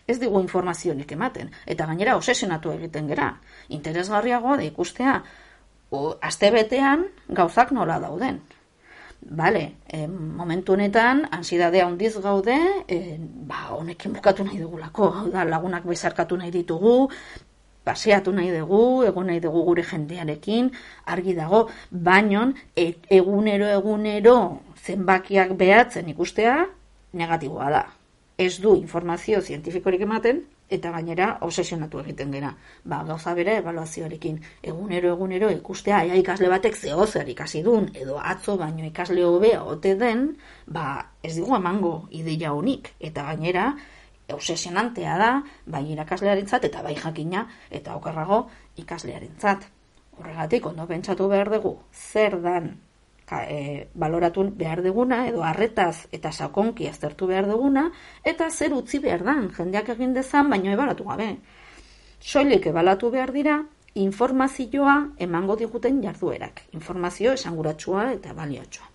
Ez 0.08 0.20
digu 0.20 0.40
informazionik 0.42 1.12
ematen. 1.12 1.52
Eta 1.66 1.86
gainera, 1.86 2.16
osesionatu 2.18 2.72
egiten 2.72 3.08
gera. 3.08 3.34
Interesgarriagoa 3.70 4.58
da 4.58 4.64
ikustea, 4.64 5.20
o, 5.92 6.16
aste 6.22 6.52
betean 6.52 7.06
gauzak 7.28 7.72
nola 7.72 8.00
dauden. 8.00 8.40
Bale, 9.20 9.76
e, 9.86 10.08
momentu 10.08 10.74
honetan, 10.74 11.26
ansiedadea 11.36 11.86
handiz 11.86 12.14
gaude, 12.24 12.56
e, 12.88 13.18
ba, 13.20 13.68
honekin 13.76 14.14
bukatu 14.16 14.46
nahi 14.48 14.62
dugulako, 14.62 15.10
hau 15.12 15.26
da, 15.34 15.44
lagunak 15.44 15.84
bezarkatu 15.86 16.38
nahi 16.40 16.52
ditugu, 16.54 17.10
paseatu 17.84 18.34
nahi 18.36 18.52
dugu, 18.54 19.04
egon 19.08 19.30
nahi 19.32 19.40
dugu 19.44 19.64
gure 19.68 19.84
jendearekin, 19.84 20.72
argi 21.06 21.36
dago, 21.38 21.68
baino, 21.92 22.52
e, 22.76 22.94
egunero, 23.10 23.70
egunero, 23.80 24.36
zenbakiak 24.84 25.56
behatzen 25.58 26.10
ikustea, 26.14 26.60
negatiboa 27.14 27.70
da. 27.74 27.84
Ez 28.38 28.60
du 28.62 28.76
informazio 28.80 29.42
zientifikorik 29.42 30.02
ematen, 30.06 30.46
eta 30.70 30.92
gainera 30.94 31.30
obsesionatu 31.46 32.00
egiten 32.04 32.32
gera. 32.36 32.52
Ba, 32.86 33.02
gauza 33.08 33.34
bere 33.38 33.58
evaluazioarekin 33.60 34.40
egunero 34.72 35.14
egunero 35.16 35.50
ikustea 35.54 36.04
aia 36.04 36.18
ikasle 36.22 36.50
batek 36.52 36.78
zehozer 36.78 37.30
ikasi 37.34 37.64
dun 37.66 37.90
edo 37.94 38.20
atzo 38.22 38.58
baino 38.58 38.86
ikasle 38.86 39.26
hobea 39.26 39.64
ote 39.64 39.96
den, 40.00 40.28
ba, 40.68 40.86
ez 41.24 41.36
digu 41.36 41.56
emango 41.58 41.94
ideia 42.12 42.54
honik 42.54 42.94
eta 43.00 43.26
gainera 43.32 43.72
obsesionantea 44.34 45.18
da 45.18 45.32
bai 45.66 45.86
irakaslearentzat 45.94 46.70
eta 46.70 46.84
bai 46.86 46.96
jakina 46.96 47.48
eta 47.70 47.96
okerrago 47.96 48.48
ikaslearentzat. 48.78 49.66
Horregatik 50.20 50.66
ondo 50.66 50.86
pentsatu 50.88 51.30
behar 51.32 51.50
dugu 51.50 51.78
zer 51.94 52.42
dan 52.42 52.78
e, 53.48 53.88
baloratu 53.94 54.44
behar 54.56 54.82
duguna, 54.84 55.28
edo 55.28 55.44
harretaz 55.44 56.08
eta 56.12 56.32
sakonki 56.32 56.88
aztertu 56.90 57.28
behar 57.28 57.48
duguna, 57.50 57.90
eta 58.24 58.50
zer 58.50 58.74
utzi 58.74 59.00
behar 59.00 59.24
dan, 59.24 59.50
jendeak 59.56 59.90
egin 59.96 60.14
dezan, 60.14 60.50
baino 60.50 60.72
ebalatu 60.72 61.06
gabe. 61.08 61.36
Soilik 62.20 62.66
ebalatu 62.72 63.12
behar 63.12 63.32
dira, 63.32 63.60
informazioa 63.96 64.96
emango 65.18 65.56
diguten 65.56 66.02
jarduerak. 66.04 66.64
Informazio 66.74 67.34
esanguratsua 67.34 68.12
eta 68.14 68.34
baliotsua. 68.34 68.90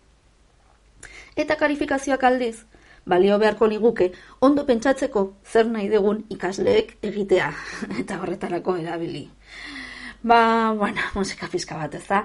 Eta 1.37 1.57
karifikazioak 1.59 2.23
aldiz, 2.25 2.65
balio 3.07 3.39
beharko 3.39 3.67
liguke, 3.67 4.11
ondo 4.41 4.65
pentsatzeko 4.67 5.25
zer 5.45 5.67
nahi 5.67 5.89
dugun 5.93 6.25
ikasleek 6.31 6.97
egitea, 7.03 7.51
eta 8.01 8.21
horretarako 8.21 8.77
erabili. 8.81 9.29
Ba, 10.25 10.73
bueno, 10.79 11.01
musika 11.15 11.49
fiska 11.53 11.77
bat 11.77 11.95
ez 11.95 12.07
da. 12.09 12.23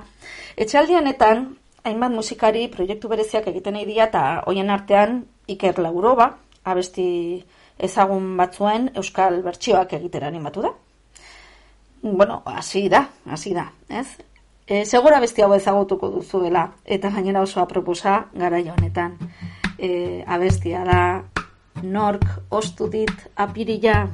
Etxaldianetan, 0.55 1.49
hainbat 1.83 2.13
musikari 2.15 2.67
proiektu 2.71 3.11
bereziak 3.11 3.47
egiten 3.51 3.75
nahi 3.75 3.87
dira 3.89 4.07
eta 4.07 4.23
hoien 4.47 4.69
artean 4.69 5.25
Iker 5.51 5.81
Lauroba, 5.83 6.29
abesti 6.63 7.09
ezagun 7.79 8.35
batzuen 8.37 8.89
euskal 8.95 9.41
bertsioak 9.43 9.93
egitera 9.99 10.27
animatu 10.27 10.63
da. 10.63 10.73
Bueno, 12.01 12.41
hasi 12.45 12.87
da, 12.87 13.09
hasi 13.25 13.53
da, 13.53 13.69
ez? 13.89 14.07
E, 14.67 14.85
segura 14.85 15.19
besti 15.19 15.41
hau 15.41 15.51
ezagutuko 15.55 16.11
duzuela 16.13 16.67
eta 16.85 17.09
gainera 17.15 17.41
oso 17.41 17.59
aproposa 17.61 18.19
gara 18.33 18.59
honetan. 18.59 19.17
E, 19.79 20.23
abestia 20.27 20.83
da 20.83 21.23
nork 21.81 22.23
ostu 22.49 22.89
dit 22.89 23.29
apirila 23.35 24.09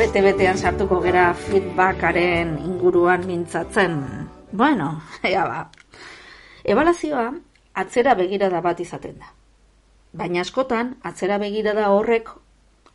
bete-betean 0.00 0.56
sartuko 0.56 0.96
gera 1.04 1.26
feedbackaren 1.36 2.54
inguruan 2.64 3.26
mintzatzen. 3.28 3.98
Bueno, 4.50 5.02
ea 5.28 5.42
ba. 5.44 5.58
Ebalazioa 6.64 7.26
atzera 7.82 8.14
begirada 8.16 8.62
bat 8.64 8.80
izaten 8.80 9.18
da. 9.20 9.28
Baina 10.16 10.40
askotan, 10.40 10.94
atzera 11.04 11.36
begirada 11.42 11.90
horrek 11.92 12.32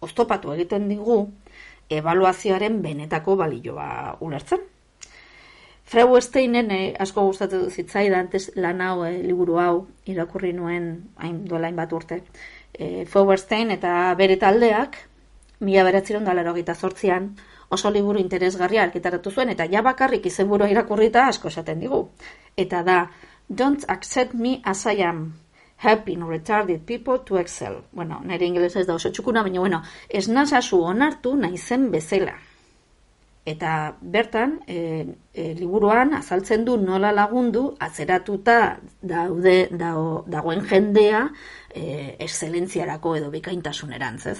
oztopatu 0.01 0.55
egiten 0.57 0.89
digu 0.89 1.19
evaluazioaren 1.93 2.81
benetako 2.81 3.37
balioa 3.37 4.17
ulertzen. 4.25 4.65
Frau 5.85 6.09
Esteinen 6.17 6.73
eh, 6.73 6.93
asko 6.97 7.29
gustatu 7.29 7.67
zitzaidan 7.69 8.33
lan 8.57 8.81
hau 8.81 9.03
eh, 9.05 9.19
liburu 9.21 9.61
hau 9.61 9.73
irakurri 10.09 10.55
nuen 10.57 10.95
hain 11.21 11.43
duela 11.45 11.69
bat 11.71 11.93
urte. 11.93 12.23
Eh, 12.73 13.05
Feuerstein 13.05 13.77
eta 13.77 14.15
bere 14.17 14.41
taldeak 14.41 15.05
mila 15.59 15.83
beratzeron 15.83 16.25
dalaro 16.25 16.53
gita 16.53 16.75
zortzian, 16.75 17.35
oso 17.69 17.91
liburu 17.91 18.19
interesgarria 18.19 18.83
arkitaratu 18.83 19.31
zuen, 19.31 19.49
eta 19.49 19.65
ja 19.71 19.81
bakarrik 19.81 20.25
izenburua 20.25 20.69
irakurrita 20.69 21.27
asko 21.27 21.47
esaten 21.47 21.79
digu. 21.79 22.09
Eta 22.57 22.83
da, 22.83 22.99
don't 23.49 23.85
accept 23.87 24.33
me 24.33 24.59
as 24.63 24.85
I 24.85 25.01
am, 25.03 25.33
helping 25.77 26.25
retarded 26.25 26.85
people 26.85 27.19
to 27.19 27.37
excel. 27.37 27.83
Bueno, 27.91 28.21
nire 28.23 28.45
ingeles 28.45 28.75
ez 28.75 28.87
da 28.87 28.95
oso 28.95 29.11
txukuna, 29.11 29.43
baina 29.43 29.59
bueno, 29.59 29.81
ez 30.09 30.27
nazazu 30.29 30.81
onartu 30.81 31.35
naizen 31.35 31.89
bezala. 31.91 32.35
Eta 33.45 33.95
bertan, 34.01 34.55
e, 34.65 35.05
e, 35.33 35.51
liburuan 35.53 36.15
azaltzen 36.17 36.63
du 36.65 36.79
nola 36.81 37.11
lagundu 37.13 37.75
atzeratuta 37.79 38.79
daude 39.01 39.67
dao, 39.69 40.23
dagoen 40.25 40.63
jendea 40.65 41.27
e, 41.69 42.15
excelentziarako 42.25 43.13
edo 43.19 43.29
bikaintasunerantz, 43.35 44.25
ez? 44.33 44.39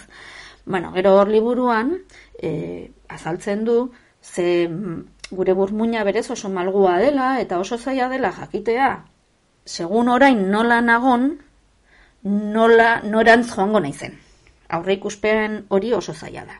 Bueno, 0.66 0.92
gero 0.94 1.16
hor 1.16 1.30
liburuan 1.30 1.98
e, 2.42 2.92
azaltzen 3.08 3.66
du 3.66 3.92
ze 4.22 4.68
mm, 4.68 5.06
gure 5.32 5.54
burmuina 5.54 6.04
berez 6.04 6.30
oso 6.32 6.50
malgua 6.50 6.98
dela 6.98 7.40
eta 7.42 7.60
oso 7.60 7.78
zaila 7.78 8.10
dela 8.10 8.32
jakitea 8.32 9.06
segun 9.66 10.10
orain 10.10 10.50
nola 10.52 10.82
nagon 10.82 11.40
nola 12.24 13.02
norantz 13.04 13.54
joango 13.54 13.80
naizen. 13.80 14.20
Aurre 14.70 14.94
ikuspen 14.94 15.66
hori 15.70 15.94
oso 15.94 16.14
zaila 16.14 16.46
da 16.46 16.60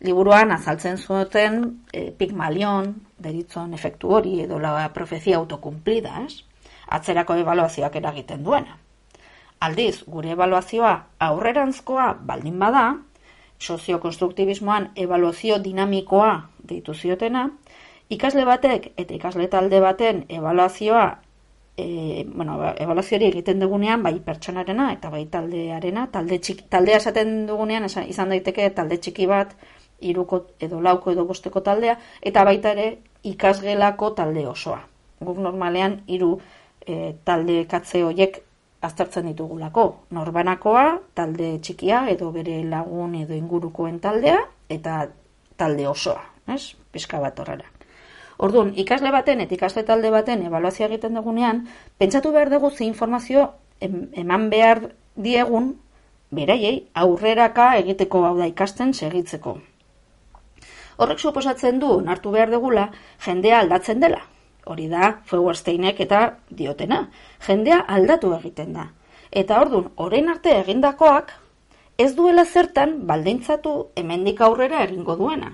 liburuan 0.00 0.52
azaltzen 0.52 0.98
zuten 0.98 1.62
e, 1.92 2.10
Pigmalion, 2.10 2.92
deritzon 3.18 3.74
efektu 3.74 4.12
hori, 4.14 4.40
edo 4.44 4.58
la 4.62 4.92
profezia 4.94 5.38
autokumplida, 5.38 6.22
ez? 6.26 6.44
Atzerako 6.94 7.36
evaluazioak 7.42 7.96
eragiten 8.00 8.44
duena. 8.44 8.78
Aldiz, 9.60 10.04
gure 10.06 10.30
evaluazioa 10.36 10.92
aurrerantzkoa 11.26 12.12
baldin 12.26 12.58
bada, 12.62 12.84
soziokonstruktibismoan 13.58 14.90
evaluazio 14.96 15.58
dinamikoa 15.64 16.48
deitu 16.68 16.94
ziotena, 16.94 17.48
ikasle 18.10 18.44
batek 18.44 18.92
eta 18.96 19.14
ikasle 19.14 19.48
talde 19.48 19.80
baten 19.80 20.24
evaluazioa 20.28 21.06
e, 21.78 22.24
bueno, 22.34 22.58
evaluazio 22.76 23.18
egiten 23.18 23.60
dugunean, 23.60 24.02
bai 24.02 24.18
pertsonarena 24.24 24.92
eta 24.92 25.10
bai 25.10 25.24
taldearena, 25.30 26.08
talde 26.12 26.38
txiki, 26.38 26.66
taldea 26.70 26.98
esaten 27.02 27.46
dugunean 27.46 27.86
izan 27.86 28.34
daiteke 28.34 28.70
talde 28.76 28.98
txiki 28.98 29.26
bat, 29.30 29.54
iruko 30.00 30.44
edo 30.60 30.80
lauko 30.82 31.12
edo 31.14 31.24
bosteko 31.26 31.62
taldea, 31.66 31.96
eta 32.22 32.44
baita 32.44 32.74
ere 32.76 32.88
ikasgelako 33.26 34.10
talde 34.18 34.46
osoa. 34.46 34.80
Guk 35.20 35.38
normalean 35.42 36.00
hiru 36.06 36.36
e, 36.86 37.14
talde 37.24 37.64
katze 37.70 38.02
hoiek 38.06 38.42
aztertzen 38.80 39.26
ditugulako. 39.26 39.86
Norbanakoa, 40.14 40.84
talde 41.14 41.56
txikia 41.62 42.04
edo 42.12 42.30
bere 42.34 42.60
lagun 42.64 43.16
edo 43.18 43.34
ingurukoen 43.34 43.98
taldea, 44.00 44.38
eta 44.68 45.08
talde 45.56 45.88
osoa, 45.88 46.22
ez? 46.46 46.74
Piska 46.92 47.20
bat 47.20 47.38
horrela. 47.40 47.66
Orduan, 48.38 48.70
ikasle 48.78 49.10
baten 49.10 49.40
eta 49.42 49.56
ikasle 49.56 49.82
talde 49.82 50.12
baten 50.14 50.44
ebaluazio 50.46 50.86
egiten 50.86 51.18
dugunean, 51.18 51.64
pentsatu 51.98 52.30
behar 52.32 52.52
dugu 52.52 52.70
ze 52.70 52.84
informazio 52.84 53.48
eman 53.80 54.48
behar 54.50 54.92
diegun 55.16 55.72
beraiei 56.30 56.86
aurreraka 56.94 57.72
egiteko 57.80 58.24
hau 58.28 58.36
da 58.38 58.46
ikasten 58.46 58.94
segitzeko. 58.94 59.58
Horrek 60.98 61.18
suposatzen 61.18 61.78
du, 61.82 62.00
nartu 62.02 62.30
behar 62.34 62.50
degula, 62.50 62.88
jendea 63.26 63.60
aldatzen 63.60 64.00
dela. 64.00 64.22
Hori 64.68 64.86
da, 64.92 65.14
Feuersteinek 65.24 66.00
eta 66.04 66.22
diotena. 66.50 67.06
Jendea 67.46 67.80
aldatu 67.96 68.34
egiten 68.36 68.74
da. 68.76 68.90
Eta 69.32 69.60
ordun, 69.62 69.88
orain 69.96 70.28
arte 70.28 70.52
egindakoak, 70.60 71.32
ez 71.98 72.12
duela 72.16 72.44
zertan 72.44 72.92
baldintzatu 73.06 73.72
hemendik 73.96 74.40
aurrera 74.44 74.84
egingo 74.84 75.16
duena. 75.16 75.50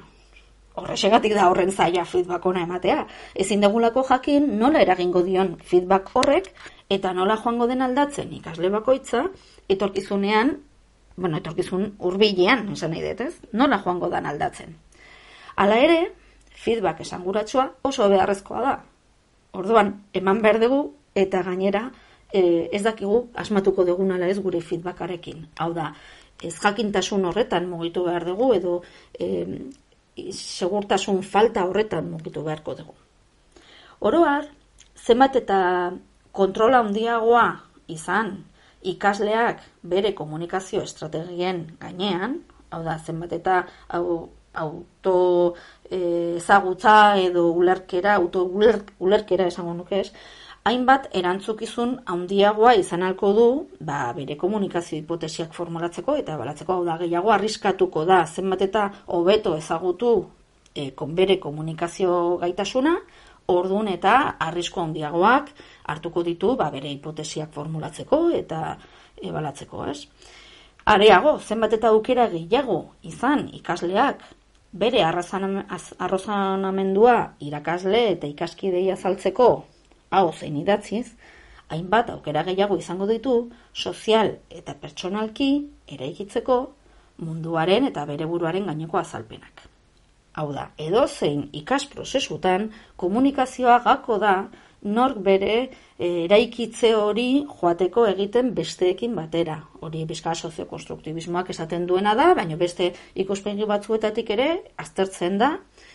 Horrexegatik 0.75 1.37
da 1.37 1.47
horren 1.51 1.71
zaila 1.71 2.05
feedback 2.11 2.47
ona 2.51 2.65
ematea. 2.67 3.05
Ezin 3.35 3.63
degulako 3.63 4.03
jakin 4.09 4.49
nola 4.59 4.83
eragingo 4.83 5.23
dion 5.23 5.55
feedback 5.63 6.11
horrek 6.19 6.51
eta 6.91 7.13
nola 7.15 7.37
joango 7.45 7.69
den 7.71 7.83
aldatzen 7.87 8.33
ikasle 8.35 8.71
bakoitza 8.75 9.29
etorkizunean, 9.71 10.57
bueno, 11.17 11.39
etorkizun 11.39 11.93
hurbilean, 11.99 12.67
esan 12.75 12.91
nahi 12.91 13.05
dut, 13.07 13.21
ez? 13.29 13.39
Nola 13.53 13.79
joango 13.85 14.11
dan 14.11 14.27
aldatzen. 14.27 14.75
Hala 15.55 15.79
ere, 15.79 16.01
feedback 16.65 17.05
esanguratsua 17.07 17.69
oso 17.87 18.11
beharrezkoa 18.11 18.65
da. 18.67 18.75
Orduan, 19.55 19.95
eman 20.13 20.43
behar 20.43 20.59
dugu 20.63 20.81
eta 21.15 21.43
gainera 21.47 21.87
e, 22.33 22.69
ez 22.75 22.83
dakigu 22.83 23.29
asmatuko 23.39 23.85
dugun 23.87 24.11
ala 24.13 24.29
ez 24.29 24.41
gure 24.43 24.61
feedbackarekin. 24.61 25.47
Hau 25.63 25.71
da, 25.77 25.93
ez 26.43 26.55
jakintasun 26.59 27.25
horretan 27.31 27.69
mugitu 27.71 28.05
behar 28.09 28.27
dugu 28.27 28.53
edo 28.57 28.81
e, 29.15 29.29
segurtasun 30.33 31.23
falta 31.23 31.65
horretan 31.69 32.11
mugitu 32.11 32.43
beharko 32.43 32.75
dugu. 32.81 32.97
Oroar, 34.01 34.49
zenbat 35.07 35.39
eta 35.39 35.59
kontrola 36.35 36.83
handiagoa 36.83 37.47
izan 37.95 38.37
ikasleak 38.83 39.63
bere 39.83 40.13
komunikazio 40.19 40.83
estrategien 40.83 41.67
gainean, 41.81 42.41
hau 42.71 42.83
da, 42.85 42.99
zenbat 42.99 43.33
eta 43.39 43.63
hau 43.89 44.31
auto 44.55 45.55
ezagutza 45.91 47.19
edo 47.21 47.51
ulerkera, 47.53 48.15
auto 48.15 48.45
ulerkera 48.99 49.47
esango 49.47 49.75
nuke 49.75 50.01
ez, 50.01 50.11
hainbat 50.65 51.11
erantzukizun 51.13 51.99
handiagoa 52.09 52.73
izan 52.81 53.03
alko 53.05 53.33
du, 53.37 53.49
ba, 53.85 54.13
bere 54.17 54.37
komunikazio 54.41 54.99
hipotesiak 54.99 55.53
formulatzeko 55.53 56.17
eta 56.17 56.39
balatzeko 56.41 56.73
hau 56.73 56.85
da 56.87 56.97
gehiago 57.03 57.33
arriskatuko 57.35 58.05
da 58.09 58.25
zenbat 58.27 58.65
eta 58.65 58.85
hobeto 59.07 59.57
ezagutu 59.59 60.15
e, 60.75 60.91
bere 61.21 61.37
komunikazio 61.39 62.39
gaitasuna, 62.41 62.95
ordun 63.53 63.89
eta 63.93 64.37
arrisko 64.41 64.81
handiagoak 64.81 65.51
hartuko 65.85 66.23
ditu 66.23 66.55
ba, 66.57 66.71
bere 66.71 66.89
hipotesiak 66.95 67.53
formulatzeko 67.53 68.31
eta 68.33 68.79
ebalatzeko, 69.23 69.85
ez? 69.93 70.09
Areago, 70.85 71.39
zenbat 71.39 71.77
eta 71.77 71.93
aukera 71.93 72.27
gehiago 72.33 72.95
izan 73.03 73.49
ikasleak 73.53 74.25
bere 74.75 75.05
arrozanamendua 75.07 77.17
irakasle 77.47 78.01
eta 78.17 78.27
ikaskidei 78.27 78.91
azaltzeko 78.91 79.49
hau 80.15 80.33
zein 80.33 80.57
idatziz, 80.57 81.07
hainbat 81.71 82.11
aukera 82.15 82.45
gehiago 82.47 82.79
izango 82.79 83.07
ditu 83.11 83.35
sozial 83.73 84.35
eta 84.51 84.75
pertsonalki 84.81 85.51
eraikitzeko 85.97 86.59
munduaren 87.25 87.89
eta 87.91 88.05
bere 88.11 88.27
buruaren 88.27 88.67
gaineko 88.71 88.99
azalpenak. 88.99 89.67
Hau 90.35 90.49
da, 90.53 90.69
edo 90.79 91.07
zein 91.07 91.49
ikas 91.55 91.85
prozesutan 91.93 92.71
komunikazioa 92.99 93.79
gako 93.85 94.19
da 94.19 94.35
nork 94.85 95.19
bere 95.25 95.55
eh, 95.99 96.25
eraikitze 96.25 96.95
hori 96.95 97.45
joateko 97.49 98.07
egiten 98.07 98.53
besteekin 98.55 99.15
batera. 99.17 99.59
Hori 99.81 100.05
bizka 100.09 100.35
soziokonstruktibismoak 100.35 101.51
esaten 101.51 101.87
duena 101.87 102.15
da, 102.15 102.33
baina 102.37 102.57
beste 102.61 102.93
ikuspegi 103.15 103.67
batzuetatik 103.69 104.31
ere 104.37 104.49
aztertzen 104.77 105.39
da, 105.41 105.55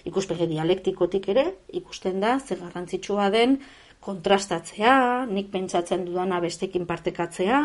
ikuspegi 0.10 0.50
dialektikotik 0.50 1.30
ere 1.30 1.46
ikusten 1.82 2.20
da 2.20 2.40
ze 2.40 2.58
garrantzitsua 2.60 3.30
den 3.30 3.60
kontrastatzea, 4.00 5.26
nik 5.28 5.50
pentsatzen 5.52 6.06
dudana 6.08 6.40
bestekin 6.40 6.86
partekatzea, 6.88 7.60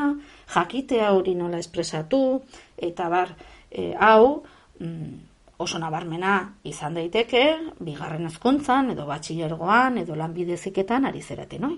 jakitea 0.55 1.13
hori 1.15 1.37
nola 1.39 1.61
espresatu, 1.63 2.43
eta 2.77 3.07
bar, 3.09 3.31
e, 3.71 3.93
hau, 4.01 4.43
mm, 4.81 5.34
oso 5.59 5.79
nabarmena 5.79 6.35
izan 6.67 6.95
daiteke, 6.99 7.45
bigarren 7.85 8.27
hezkuntzan 8.27 8.91
edo 8.95 9.07
batxilergoan 9.07 9.99
edo 10.03 10.17
lanbide 10.19 10.57
ziketan 10.57 11.07
ari 11.07 11.23
zeraten, 11.23 11.65
oi? 11.65 11.77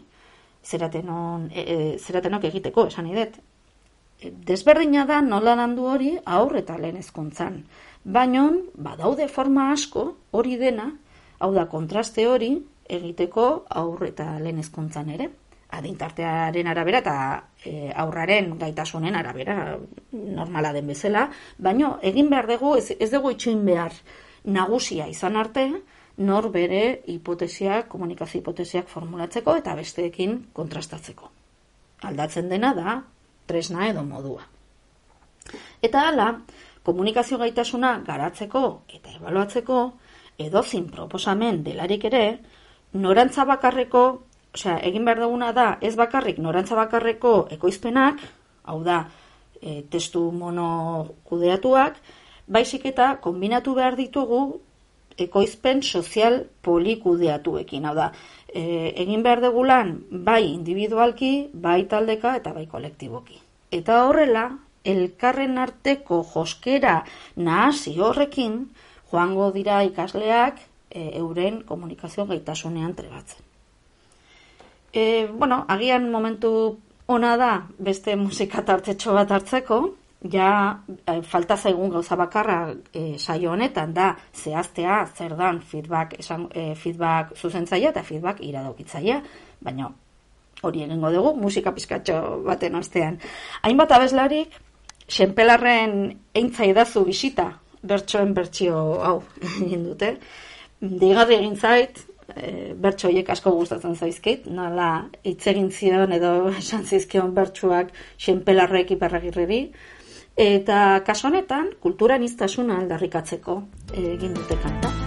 Zeratenon, 0.66 1.50
e, 1.54 1.62
e, 1.62 1.98
zeratenok 1.98 2.48
egiteko, 2.48 2.86
esan 2.90 3.06
idet. 3.06 3.36
E, 4.18 4.32
desberdina 4.48 5.04
da 5.06 5.20
nola 5.22 5.54
landu 5.54 5.86
hori 5.86 6.16
aur 6.24 6.56
eta 6.58 6.78
lehen 6.80 6.96
hezkuntzan. 6.98 7.60
Baina, 8.02 8.48
badaude 8.74 9.28
forma 9.28 9.70
asko 9.72 10.08
hori 10.32 10.56
dena, 10.58 10.90
hau 11.38 11.52
da 11.54 11.68
kontraste 11.70 12.26
hori 12.26 12.56
egiteko 12.88 13.66
aur 13.68 14.06
eta 14.08 14.38
lehen 14.40 14.58
hezkuntzan 14.62 15.10
ere 15.14 15.30
adintartearen 15.78 16.68
arabera 16.70 17.00
eta 17.04 17.16
e, 17.64 17.90
aurraren 17.94 18.54
gaitasunen 18.58 19.16
arabera 19.16 19.76
normala 20.12 20.72
den 20.72 20.86
bezala, 20.92 21.26
baino 21.58 21.96
egin 22.02 22.30
behar 22.30 22.48
dugu, 22.50 22.76
ez, 22.80 22.96
ez 22.98 23.10
dugu 23.12 23.32
itxuin 23.34 23.64
behar 23.66 23.92
nagusia 24.44 25.08
izan 25.10 25.36
arte, 25.36 25.68
nor 26.16 26.48
bere 26.52 27.02
hipotesiak, 27.12 27.88
komunikazio 27.92 28.40
hipotesiak 28.40 28.88
formulatzeko 28.88 29.56
eta 29.60 29.74
besteekin 29.76 30.38
kontrastatzeko. 30.56 31.30
Aldatzen 32.08 32.48
dena 32.48 32.72
da, 32.76 33.00
tresna 33.46 33.88
edo 33.90 34.04
modua. 34.04 34.46
Eta 35.84 36.06
hala, 36.08 36.30
komunikazio 36.86 37.38
gaitasuna 37.38 37.98
garatzeko 38.06 38.62
eta 38.96 39.12
ebaluatzeko, 39.18 39.80
edozin 40.38 40.88
proposamen 40.92 41.62
delarik 41.64 42.04
ere, 42.08 42.24
norantza 42.92 43.44
bakarreko 43.44 44.06
osea, 44.56 44.78
egin 44.88 45.04
behar 45.04 45.22
duguna 45.24 45.52
da, 45.56 45.68
ez 45.80 45.94
bakarrik 45.98 46.40
norantza 46.42 46.76
bakarreko 46.78 47.34
ekoizpenak, 47.56 48.22
hau 48.66 48.80
da, 48.84 49.04
e, 49.60 49.82
testu 49.92 50.30
mono 50.32 50.68
kudeatuak, 51.28 51.98
baizik 52.46 52.86
eta 52.92 53.16
kombinatu 53.22 53.74
behar 53.76 53.96
ditugu 53.98 54.40
ekoizpen 55.18 55.82
sozial 55.82 56.42
polikudeatuekin, 56.66 57.88
hau 57.88 57.94
da, 57.96 58.10
e, 58.48 58.92
egin 59.04 59.24
behar 59.26 59.42
dugulan 59.44 59.96
bai 60.10 60.42
individualki, 60.52 61.32
bai 61.52 61.82
taldeka 61.90 62.36
eta 62.40 62.52
bai 62.56 62.66
kolektiboki. 62.70 63.40
Eta 63.72 64.04
horrela, 64.06 64.46
elkarren 64.86 65.58
arteko 65.58 66.20
joskera 66.34 67.00
nahasi 67.36 67.96
horrekin, 67.98 68.60
joango 69.10 69.50
dira 69.54 69.82
ikasleak 69.88 70.62
e, 70.90 71.10
euren 71.18 71.62
komunikazio 71.66 72.26
gaitasunean 72.30 72.94
trebatzen. 72.94 73.45
E, 74.96 75.28
bueno, 75.28 75.66
agian 75.68 76.10
momentu 76.10 76.50
ona 77.06 77.36
da 77.36 77.52
beste 77.78 78.14
musika 78.16 78.62
tartetxo 78.64 79.12
bat 79.12 79.34
hartzeko, 79.36 79.80
ja 80.32 80.48
e, 81.04 81.20
falta 81.20 81.58
zaigun 81.60 81.92
gauza 81.92 82.16
bakarra 82.16 82.72
e, 82.94 83.18
saio 83.18 83.52
honetan 83.52 83.92
da 83.92 84.06
zehaztea 84.32 85.02
zer 85.12 85.36
dan 85.36 85.60
feedback, 85.60 86.16
esan, 86.22 86.48
e, 86.48 86.72
feedback 86.74 87.36
zuzentzaia 87.36 87.92
eta 87.92 88.02
feedback 88.08 88.40
iradokitzaia, 88.40 89.20
baina 89.60 89.90
hori 90.64 90.86
egingo 90.88 91.12
dugu 91.12 91.34
musika 91.44 91.76
pizkatxo 91.76 92.40
baten 92.48 92.80
ostean. 92.80 93.20
Hainbat 93.68 93.92
abeslarik, 93.92 94.56
senpelarren 95.06 96.08
eintzai 96.32 96.72
dazu 96.72 97.04
bisita, 97.04 97.50
bertsoen 97.84 98.32
bertsio 98.32 98.80
hau 99.04 99.16
egin 99.60 99.90
dute. 99.90 100.14
Digarri 100.80 101.42
egin 101.42 101.60
zait, 101.60 102.06
e, 102.34 102.74
bertso 102.74 103.10
hiek 103.12 103.30
asko 103.30 103.52
gustatzen 103.56 103.96
zaizkit, 103.96 104.46
nola 104.46 104.90
hitz 105.24 105.46
egin 105.52 105.70
zion 105.70 106.12
edo 106.12 106.32
esan 106.62 106.84
zizkion 106.84 107.34
bertsuak 107.34 107.92
senpelarrek 108.18 108.96
iperragirreri. 108.98 109.62
Eta 110.36 111.00
kaso 111.06 111.30
honetan, 111.30 111.72
kulturan 111.80 112.22
iztasuna 112.22 112.76
aldarrikatzeko 112.82 113.60
egin 113.96 114.36
dute 114.36 114.60
kanta. 114.62 115.05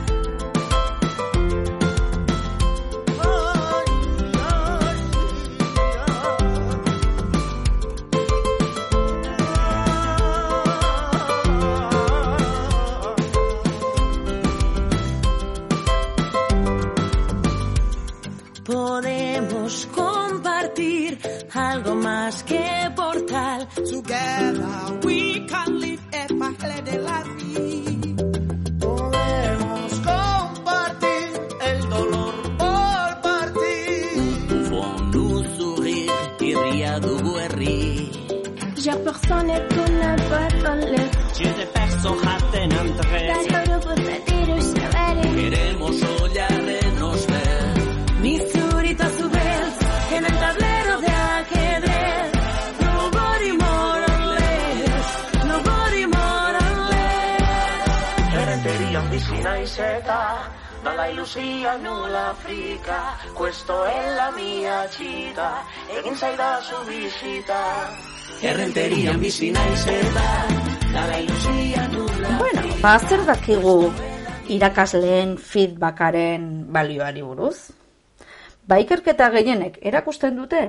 Podemos 18.70 19.88
compartir 19.88 21.18
algo 21.56 21.96
más 21.96 22.44
que 22.44 22.92
portal. 22.96 23.68
Together 23.74 25.00
we 25.04 25.44
can 25.48 25.80
live 25.80 26.00
a 26.14 26.28
parle 26.38 26.82
de 26.84 26.98
la 27.00 27.24
vida. 27.24 28.24
Podemos 28.80 29.92
compartir 30.12 31.30
el 31.66 31.90
dolor 31.90 32.34
por 32.60 33.22
partir. 33.24 34.70
Font 34.70 35.16
nous 35.16 35.48
sourire, 35.58 36.14
iria 36.40 37.00
dugu 37.00 37.40
herri. 37.40 38.12
Ja 38.78 38.96
personne 39.04 39.66
kunne 39.74 39.99
eta 59.80 60.20
Dala 60.84 61.10
ilusia 61.12 61.78
nula 61.78 62.34
frika 62.40 63.18
Questo 63.34 63.84
è 63.86 64.16
la 64.16 64.32
mia 64.32 64.88
cita 64.90 65.64
Egin 65.98 66.16
zaidazu 66.16 66.86
bisita 66.88 67.60
Errenterian 68.40 69.20
bizi 69.20 69.50
naiz 69.52 69.84
eta, 69.84 70.28
dala 70.94 71.18
ilusia 71.20 71.84
nula. 71.92 72.38
Bueno, 72.40 72.62
ba, 72.80 72.94
zer 73.04 73.26
dakigu 73.28 73.92
irakasleen 74.48 75.34
feedbackaren 75.36 76.46
balioari 76.72 77.20
buruz? 77.20 77.74
Ba, 78.64 78.80
ikerketa 78.80 79.28
gehienek 79.36 79.82
erakusten 79.84 80.40
dute, 80.40 80.62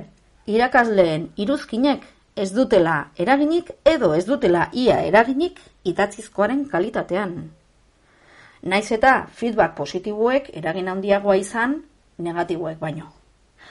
irakasleen 0.51 1.29
iruzkinek 1.39 2.03
ez 2.35 2.51
dutela 2.57 3.13
eraginik 3.15 3.71
edo 3.87 4.17
ez 4.19 4.27
dutela 4.27 4.67
ia 4.75 4.99
eraginik 5.07 5.63
idatzizkoaren 5.87 6.67
kalitatean. 6.75 7.39
Naiz 8.63 8.91
eta 8.93 9.27
feedback 9.33 9.75
positiboek 9.77 10.51
eragin 10.61 10.89
handiagoa 10.89 11.37
izan 11.41 11.79
negatiboek 12.19 12.79
baino. 12.79 13.07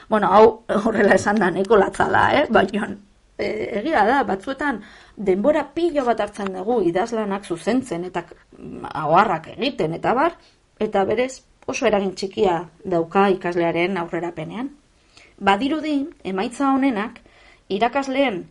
Bueno, 0.08 0.30
hau 0.32 0.64
horrela 0.86 1.14
esan 1.14 1.38
da 1.38 1.50
neko 1.50 1.76
latza 1.78 2.08
da, 2.10 2.24
eh? 2.34 2.46
Baina 2.50 2.88
e, 3.38 3.46
egia 3.80 4.04
da, 4.06 4.22
batzuetan 4.26 4.80
denbora 5.16 5.64
pilo 5.74 6.04
bat 6.08 6.20
hartzen 6.20 6.52
dugu 6.56 6.80
idazlanak 6.90 7.46
zuzentzen 7.46 8.04
eta 8.10 8.24
mm, 8.26 8.90
ahoarrak 8.90 9.52
egiten 9.56 9.94
eta 9.94 10.14
bar, 10.14 10.36
eta 10.80 11.04
berez 11.04 11.42
oso 11.66 11.86
eragin 11.86 12.14
txikia 12.14 12.60
dauka 12.84 13.28
ikaslearen 13.36 13.98
aurrerapenean. 14.00 14.70
Badirudi, 15.38 15.96
emaitza 16.24 16.72
honenak, 16.74 17.20
irakasleen 17.68 18.42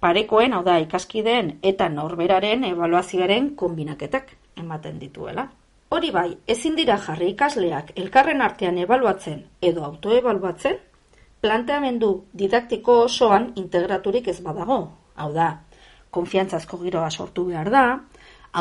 parekoen, 0.00 0.54
hau 0.56 0.64
da, 0.64 0.78
ikaskideen 0.80 1.58
eta 1.62 1.88
norberaren 1.92 2.64
evaluazioaren 2.64 3.54
kombinaketak 3.60 4.32
ematen 4.60 4.98
dituela. 5.00 5.48
Hori 5.90 6.12
bai, 6.14 6.28
ezin 6.46 6.76
dira 6.78 6.96
jarri 7.02 7.32
ikasleak 7.32 7.92
elkarren 7.98 8.42
artean 8.44 8.78
ebaluatzen 8.78 9.40
edo 9.70 9.82
autoebaluatzen, 9.88 10.76
planteamendu 11.42 12.10
didaktiko 12.42 13.00
osoan 13.08 13.50
integraturik 13.56 14.28
ez 14.28 14.38
badago. 14.44 14.78
Hau 15.16 15.32
da, 15.34 15.48
konfiantzazko 16.14 16.78
giroa 16.84 17.10
sortu 17.10 17.46
behar 17.48 17.70
da, 17.74 17.84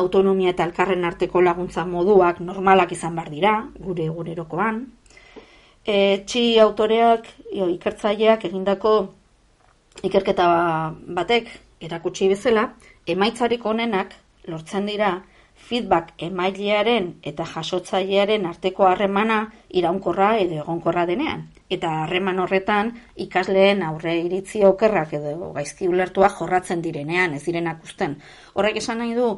autonomia 0.01 0.55
eta 0.55 0.65
elkarren 0.65 1.05
arteko 1.05 1.41
laguntza 1.41 1.85
moduak 1.85 2.41
normalak 2.41 2.91
izan 2.97 3.15
behar 3.15 3.29
dira, 3.33 3.53
gure 3.77 4.05
egunerokoan. 4.09 4.83
E, 5.85 5.95
txi 6.25 6.43
autoreak, 6.65 7.29
jo, 7.53 7.69
ikertzaileak 7.77 8.45
egindako 8.49 8.93
ikerketa 10.05 10.47
batek 11.17 11.49
erakutsi 11.81 12.27
bezala, 12.29 12.71
emaitzarik 13.07 13.65
onenak 13.65 14.13
lortzen 14.47 14.85
dira 14.89 15.19
feedback 15.69 16.13
emailearen 16.27 17.09
eta 17.31 17.45
jasotzailearen 17.45 18.45
arteko 18.49 18.87
harremana 18.89 19.39
iraunkorra 19.81 20.29
edo 20.41 20.57
egonkorra 20.63 21.05
denean. 21.09 21.45
Eta 21.69 21.91
harreman 22.03 22.39
horretan 22.41 22.93
ikasleen 23.25 23.83
aurre 23.85 24.15
iritzi 24.23 24.63
okerrak 24.65 25.13
edo 25.19 25.51
gaizki 25.57 25.87
ulertua 25.87 26.31
jorratzen 26.39 26.81
direnean, 26.81 27.35
ez 27.37 27.43
direnak 27.45 27.83
usten. 27.85 28.17
Horrek 28.55 28.81
esan 28.81 29.03
nahi 29.03 29.13
du 29.17 29.29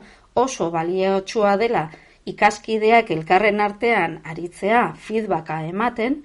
oso 0.46 0.70
baliotsua 0.72 1.58
dela 1.60 1.90
ikaskideak 2.32 3.12
elkarren 3.12 3.60
artean 3.60 4.20
aritzea 4.24 4.86
feedbacka 5.08 5.62
ematen, 5.68 6.22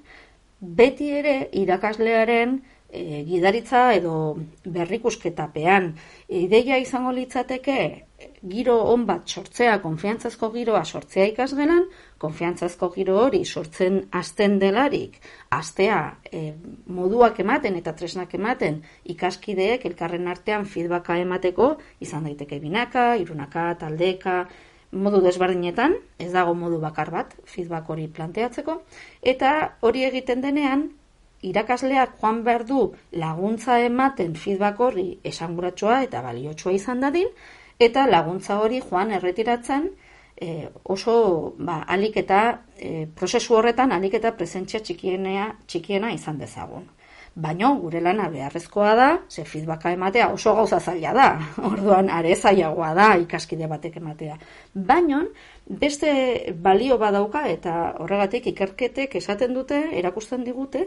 beti 0.61 1.11
ere 1.19 1.37
irakaslearen 1.53 2.61
e, 2.91 3.23
gidaritza 3.29 3.93
edo 3.97 4.37
berrikusketapean. 4.65 5.93
Ideia 6.29 6.79
izango 6.83 7.13
litzateke 7.13 7.79
giro 8.47 8.77
on 8.93 9.05
bat 9.09 9.29
sortzea, 9.29 9.77
konfiantzazko 9.83 10.49
giroa 10.55 10.83
sortzea 10.85 11.27
ikasgelan, 11.33 11.85
konfiantzazko 12.23 12.89
giro 12.95 13.19
hori 13.21 13.43
sortzen 13.45 13.99
hasten 14.11 14.59
delarik, 14.63 15.19
astea 15.51 15.99
e, 16.33 16.55
moduak 16.87 17.41
ematen 17.45 17.77
eta 17.77 17.93
tresnak 17.99 18.33
ematen 18.39 18.81
ikaskideek 19.05 19.85
elkarren 19.91 20.29
artean 20.33 20.65
feedbacka 20.65 21.19
emateko, 21.21 21.75
izan 22.01 22.25
daiteke 22.29 22.61
binaka, 22.63 23.15
irunaka, 23.21 23.69
taldeka, 23.83 24.47
modu 24.93 25.21
desberdinetan, 25.21 25.99
ez 26.19 26.31
dago 26.33 26.55
modu 26.55 26.79
bakar 26.81 27.11
bat 27.11 27.35
feedback 27.45 27.91
hori 27.91 28.07
planteatzeko, 28.09 28.81
eta 29.35 29.53
hori 29.83 30.07
egiten 30.07 30.41
denean, 30.45 30.89
irakasleak 31.51 32.17
joan 32.21 32.43
behar 32.47 32.65
du 32.67 32.81
laguntza 33.13 33.79
ematen 33.85 34.35
feedback 34.35 34.81
horri 34.81 35.07
esanguratsua 35.25 36.03
eta 36.09 36.23
baliotsua 36.23 36.73
izan 36.73 37.01
dadin, 37.05 37.29
eta 37.79 38.07
laguntza 38.11 38.59
hori 38.61 38.81
joan 38.91 39.13
erretiratzen 39.19 39.91
e, 40.37 40.69
oso 40.85 41.55
ba, 41.59 41.83
alik 41.89 42.17
eta 42.25 42.41
e, 42.77 43.07
prozesu 43.15 43.57
horretan 43.57 43.93
alik 43.93 44.19
eta 44.21 44.35
presentzia 44.37 44.81
txikienea, 44.81 45.49
txikiena 45.67 46.13
izan 46.13 46.39
dezagun. 46.39 46.87
Baino, 47.37 47.75
gure 47.83 48.01
lana 48.01 48.31
beharrezkoa 48.33 48.93
da, 48.97 49.09
ze 49.29 49.43
feedbacka 49.45 49.91
ematea 49.93 50.31
oso 50.33 50.55
gauza 50.57 50.79
zaila 50.81 51.13
da, 51.13 51.27
orduan 51.71 52.09
are 52.11 52.33
zailagoa 52.35 52.95
da 52.97 53.11
ikaskide 53.21 53.69
batek 53.69 53.99
ematea. 54.01 54.39
Baino, 54.73 55.21
beste 55.69 56.15
balio 56.69 56.97
badauka 56.99 57.45
eta 57.49 57.75
horregatik 58.01 58.49
ikerketek 58.55 59.19
esaten 59.21 59.53
dute, 59.53 59.83
erakusten 60.01 60.49
digute, 60.49 60.87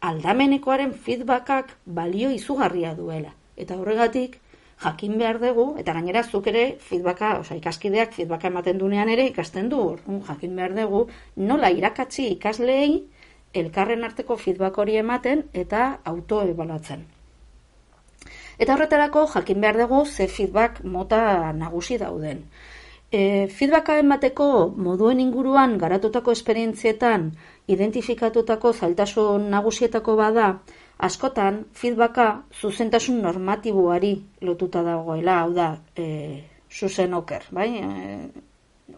aldamenekoaren 0.00 0.92
feedbackak 0.94 1.74
balio 1.86 2.30
izugarria 2.30 2.94
duela. 2.94 3.32
Eta 3.56 3.76
horregatik, 3.76 4.38
jakin 4.84 5.18
behar 5.18 5.40
dugu, 5.42 5.66
eta 5.80 5.92
gainera 5.96 6.22
zuk 6.22 6.46
ere 6.46 6.64
feedbacka, 6.78 7.32
oza, 7.40 7.56
ikaskideak 7.58 8.14
feedbacka 8.14 8.48
ematen 8.52 8.78
dunean 8.78 9.10
ere 9.10 9.26
ikasten 9.26 9.68
du, 9.72 9.80
orduan 9.94 10.22
jakin 10.28 10.54
behar 10.56 10.74
dugu, 10.76 11.06
nola 11.36 11.70
irakatsi 11.74 12.28
ikasleei 12.36 13.02
elkarren 13.54 14.04
arteko 14.04 14.36
feedback 14.36 14.78
hori 14.78 14.96
ematen 15.00 15.46
eta 15.52 15.98
autoebalatzen. 16.04 17.06
Eta 18.58 18.74
horretarako 18.74 19.26
jakin 19.34 19.60
behar 19.60 19.78
dugu 19.82 20.04
ze 20.06 20.28
feedback 20.28 20.82
mota 20.84 21.52
nagusi 21.52 21.98
dauden. 21.98 22.44
E, 23.10 23.48
feedbacka 23.48 23.98
emateko 23.98 24.48
moduen 24.76 25.20
inguruan 25.20 25.78
garatutako 25.78 26.34
esperientzietan 26.36 27.30
identifikatutako 27.68 28.72
zailtasun 28.72 29.48
nagusietako 29.52 30.16
bada, 30.16 30.48
askotan 30.98 31.64
feedbacka 31.76 32.28
zuzentasun 32.60 33.20
normatiboari 33.22 34.14
lotuta 34.42 34.82
dagoela, 34.82 35.40
hau 35.42 35.50
da, 35.54 35.68
e, 35.96 36.06
zuzen 36.72 37.14
oker, 37.14 37.44
bai? 37.52 37.68
E, 37.78 38.18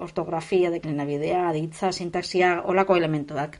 ortografia, 0.00 0.70
deklinabidea, 0.70 1.48
aditza, 1.48 1.90
sintaxia, 1.92 2.60
olako 2.64 2.96
elementuak. 2.96 3.58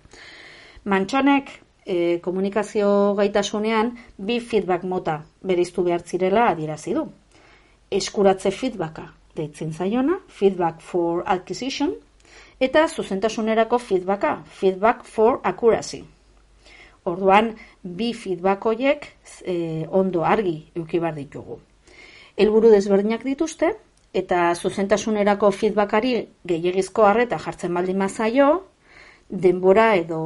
Mantxonek 0.89 1.51
e, 1.85 2.19
komunikazio 2.23 3.15
gaitasunean 3.19 3.97
bi 4.17 4.39
feedback 4.41 4.87
mota 4.87 5.21
beriztu 5.43 5.85
behar 5.85 6.07
zirela 6.07 6.47
adierazi 6.55 6.95
du. 6.95 7.09
Eskuratze 7.91 8.55
feedbacka 8.55 9.09
deitzen 9.37 9.73
zaiona, 9.73 10.21
feedback 10.29 10.81
for 10.81 11.25
acquisition, 11.27 11.97
eta 12.61 12.87
zuzentasunerako 12.89 13.79
feedbacka, 13.79 14.43
feedback 14.45 15.05
for 15.05 15.41
accuracy. 15.43 16.05
Orduan, 17.09 17.55
bi 17.83 18.13
feedback 18.13 18.67
hoiek 18.69 19.07
e, 19.45 19.87
ondo 19.89 20.25
argi 20.25 20.71
euki 20.77 21.01
bar 21.01 21.15
ditugu. 21.17 21.59
Helburu 22.37 22.71
desberdinak 22.71 23.25
dituzte, 23.25 23.73
eta 24.13 24.51
zuzentasunerako 24.55 25.51
feedbackari 25.55 26.15
gehiagizko 26.45 27.07
harreta 27.09 27.39
jartzen 27.39 27.75
baldin 27.75 27.99
mazaio, 27.99 28.51
denbora 29.31 29.95
edo 29.97 30.21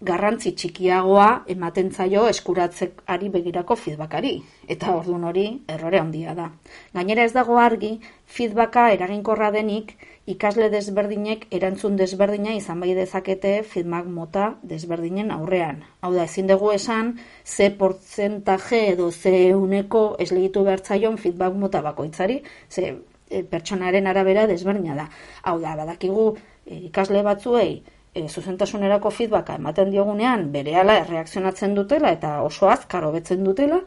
garrantzi 0.00 0.52
txikiagoa 0.54 1.28
ematen 1.50 1.88
zaio 1.90 2.26
eskuratzeari 2.30 3.30
begirako 3.34 3.76
feedbackari. 3.76 4.36
Eta 4.70 4.92
ordun 4.94 5.24
hori 5.26 5.46
errore 5.74 5.98
handia 5.98 6.34
da. 6.38 6.52
Gainera 6.94 7.24
ez 7.26 7.32
dago 7.34 7.58
argi, 7.58 7.96
feedbacka 8.26 8.88
eraginkorra 8.94 9.50
denik 9.50 9.96
ikasle 10.28 10.68
desberdinek 10.70 11.46
erantzun 11.58 11.96
desberdina 11.96 12.54
izan 12.54 12.80
bai 12.84 12.92
dezakete 12.94 13.54
feedback 13.64 14.06
mota 14.06 14.46
desberdinen 14.62 15.32
aurrean. 15.34 15.82
Hau 16.00 16.12
da, 16.14 16.28
ezin 16.28 16.46
dugu 16.46 16.70
esan, 16.76 17.16
ze 17.44 17.70
portzentaje 17.70 18.84
edo 18.92 19.10
ze 19.10 19.54
uneko 19.56 20.14
eslegitu 20.20 20.62
behartzaion 20.68 21.18
feedback 21.18 21.54
mota 21.54 21.82
bakoitzari, 21.82 22.42
ze 22.68 22.94
e, 23.30 23.42
pertsonaren 23.42 24.06
arabera 24.06 24.46
desberdina 24.46 24.94
da. 24.94 25.10
Hau 25.42 25.58
da, 25.60 25.74
badakigu 25.74 26.34
e, 26.66 26.84
ikasle 26.92 27.24
batzuei 27.26 27.82
e, 28.14 28.26
zuzentasunerako 28.28 29.10
feedbacka 29.14 29.56
ematen 29.58 29.90
diogunean 29.92 30.46
berehala 30.52 30.96
erreakzionatzen 31.02 31.74
dutela 31.76 32.12
eta 32.16 32.32
oso 32.46 32.68
azkar 32.70 33.04
hobetzen 33.08 33.44
dutela 33.44 33.80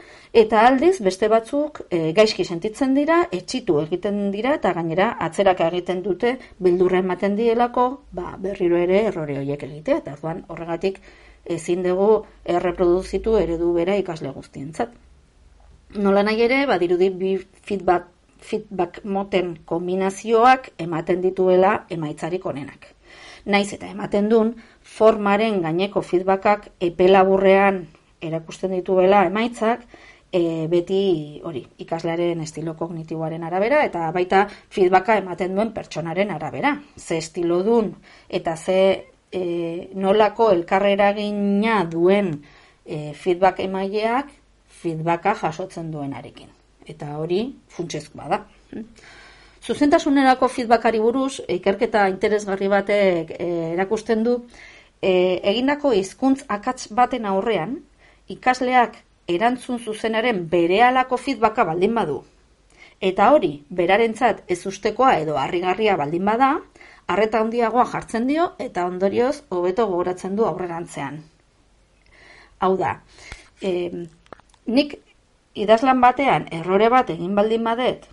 eta 0.43 0.65
aldiz 0.67 0.93
beste 1.07 1.29
batzuk 1.31 1.81
e, 1.89 2.11
gaizki 2.17 2.45
sentitzen 2.45 2.95
dira, 2.97 3.21
etxitu 3.39 3.79
egiten 3.81 4.21
dira 4.35 4.55
eta 4.59 4.73
gainera 4.77 5.11
atzerak 5.27 5.63
egiten 5.67 6.03
dute 6.05 6.37
beldurra 6.59 7.01
ematen 7.05 7.35
dielako, 7.39 7.87
ba, 8.11 8.35
berriro 8.45 8.77
ere 8.77 9.03
errore 9.09 9.39
horiek 9.41 9.67
egitea 9.69 10.01
eta 10.03 10.15
orduan 10.17 10.45
horregatik 10.47 11.01
ezin 11.57 11.83
dugu 11.83 12.23
erreproduzitu 12.45 13.35
eredu 13.41 13.73
bera 13.73 13.97
ikasle 13.97 14.31
guztientzat. 14.35 14.93
Nola 15.97 16.23
nahi 16.23 16.45
ere, 16.45 16.63
badirudi 16.69 17.09
bi 17.09 17.35
feedback, 17.67 18.07
feedback 18.39 19.01
moten 19.03 19.57
kombinazioak 19.65 20.71
ematen 20.85 21.21
dituela 21.25 21.73
emaitzarik 21.89 22.45
onenak 22.45 22.91
naiz 23.45 23.73
eta 23.73 23.89
ematen 23.89 24.29
duen 24.29 24.55
formaren 24.81 25.61
gaineko 25.61 26.01
feedbackak 26.01 26.69
epe 26.79 27.07
laburrean 27.09 27.85
erakusten 28.21 28.71
dituela 28.77 29.25
emaitzak 29.25 29.85
e, 30.31 30.67
beti 30.71 31.41
hori 31.43 31.63
ikaslearen 31.83 32.41
estilo 32.41 32.75
kognitiboaren 32.79 33.43
arabera 33.43 33.83
eta 33.85 34.09
baita 34.15 34.45
feedbacka 34.69 35.17
ematen 35.21 35.55
duen 35.55 35.73
pertsonaren 35.73 36.31
arabera. 36.31 36.77
Ze 36.97 37.17
estilo 37.17 37.61
dun 37.63 37.95
eta 38.29 38.55
ze 38.55 38.79
e, 39.31 39.89
nolako 39.93 40.51
elkarreragina 40.51 41.83
duen 41.85 42.41
e, 42.85 43.13
feedback 43.13 43.59
emaileak 43.59 44.31
feedbacka 44.81 45.35
jasotzen 45.35 45.91
duenarekin. 45.91 46.49
Eta 46.85 47.17
hori 47.17 47.43
funtsezkoa 47.69 48.29
da. 48.29 48.45
Zuzentasunerako 49.61 50.47
feedbackari 50.49 50.99
buruz, 50.99 51.39
ikerketa 51.47 52.07
interesgarri 52.09 52.67
batek 52.71 53.31
e, 53.37 53.47
erakusten 53.75 54.23
du, 54.25 54.35
e, 55.01 55.11
egindako 55.51 55.91
hizkuntz 55.93 56.41
akats 56.49 56.87
baten 56.97 57.27
aurrean, 57.29 57.75
ikasleak 58.33 58.95
erantzun 59.29 59.77
zuzenaren 59.79 60.47
berehalako 60.49 61.19
feedbacka 61.21 61.65
baldin 61.67 61.93
badu. 61.93 62.21
Eta 63.01 63.27
hori, 63.33 63.51
berarentzat 63.69 64.41
ez 64.53 64.59
ustekoa 64.71 65.13
edo 65.21 65.37
harrigarria 65.41 65.97
baldin 65.97 66.25
bada, 66.25 66.49
harreta 67.07 67.41
handiagoa 67.41 67.85
jartzen 67.91 68.25
dio 68.29 68.47
eta 68.65 68.85
ondorioz 68.89 69.43
hobeto 69.49 69.85
gogoratzen 69.91 70.35
du 70.37 70.45
aurrerantzean. 70.49 71.19
Hau 72.61 72.71
da, 72.81 72.95
e, 73.61 73.91
nik 74.65 74.97
idazlan 75.53 76.01
batean 76.01 76.47
errore 76.59 76.89
bat 76.93 77.09
egin 77.13 77.37
baldin 77.37 77.63
badet, 77.69 78.09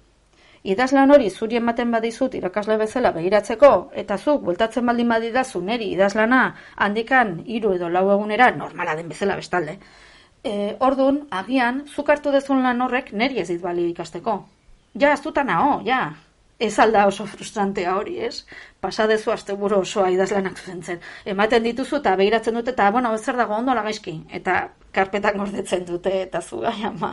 idazlan 0.73 1.11
hori 1.15 1.31
zuri 1.31 1.57
ematen 1.61 1.91
badizut 1.95 2.35
irakasle 2.35 2.77
bezala 2.81 3.13
begiratzeko, 3.17 3.71
eta 4.03 4.19
zuk 4.19 4.43
bueltatzen 4.45 4.87
baldin 4.87 5.09
badidazu 5.15 5.63
neri 5.65 5.91
idazlana 5.95 6.43
handikan 6.77 7.39
hiru 7.47 7.75
edo 7.79 7.89
lau 7.89 8.05
egunera 8.15 8.51
normala 8.57 8.97
den 8.97 9.09
bezala 9.09 9.37
bestalde. 9.37 9.79
E, 10.45 10.77
ordun, 10.81 11.25
agian, 11.31 11.83
zuk 11.87 12.11
hartu 12.11 12.33
dezun 12.35 12.63
lan 12.63 12.81
horrek 12.85 13.13
neri 13.13 13.41
ez 13.41 13.49
dit 13.49 13.63
balio 13.63 13.89
ikasteko. 13.89 14.39
Ja, 14.95 15.13
ez 15.13 15.23
dutan 15.23 15.47
nao, 15.47 15.81
ja. 15.85 16.03
Ez 16.59 16.75
alda 16.83 17.05
oso 17.07 17.25
frustrantea 17.31 17.93
hori, 17.95 18.17
ez? 18.27 18.43
Pasadezu 18.83 19.31
asteburu 19.31 19.79
osoa 19.85 20.09
idazlanak 20.11 20.59
zuzentzen. 20.59 20.99
Ematen 21.35 21.63
dituzu 21.63 22.01
eta 22.01 22.17
behiratzen 22.19 22.59
dute, 22.59 22.75
eta, 22.75 22.91
bueno, 22.91 23.13
zer 23.19 23.39
dago 23.39 23.55
ondo 23.55 23.77
lagaizki. 23.79 24.17
Eta 24.41 24.57
karpetak 24.99 25.37
gordetzen 25.39 25.85
dute 25.87 26.13
eta 26.23 26.41
zu 26.41 26.61
gai 26.65 26.77
ama 26.89 27.13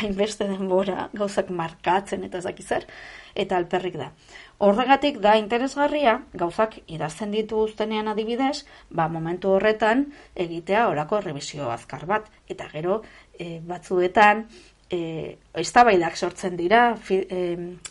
hainbeste 0.00 0.46
denbora 0.48 1.08
gauzak 1.12 1.50
markatzen 1.50 2.24
eta 2.24 2.40
zer 2.40 2.86
eta 3.34 3.56
alperrik 3.56 3.98
da. 4.00 4.10
Horregatik 4.58 5.18
da 5.20 5.34
interesgarria 5.36 6.14
gauzak 6.32 6.78
idazten 6.86 7.30
ditu 7.30 7.58
uztenean 7.66 8.08
adibidez, 8.08 8.64
ba 8.90 9.08
momentu 9.08 9.50
horretan 9.50 10.06
egitea 10.34 10.88
orako 10.88 11.18
errebizio 11.18 11.70
azkar 11.70 12.06
bat 12.06 12.30
eta 12.48 12.68
gero 12.72 13.02
e, 13.38 13.60
batzuetan 13.60 14.46
e, 14.90 15.36
eztabaidak 15.56 16.16
sortzen 16.16 16.56
dira, 16.56 16.80
fi, 16.96 17.18
e, 17.18 17.40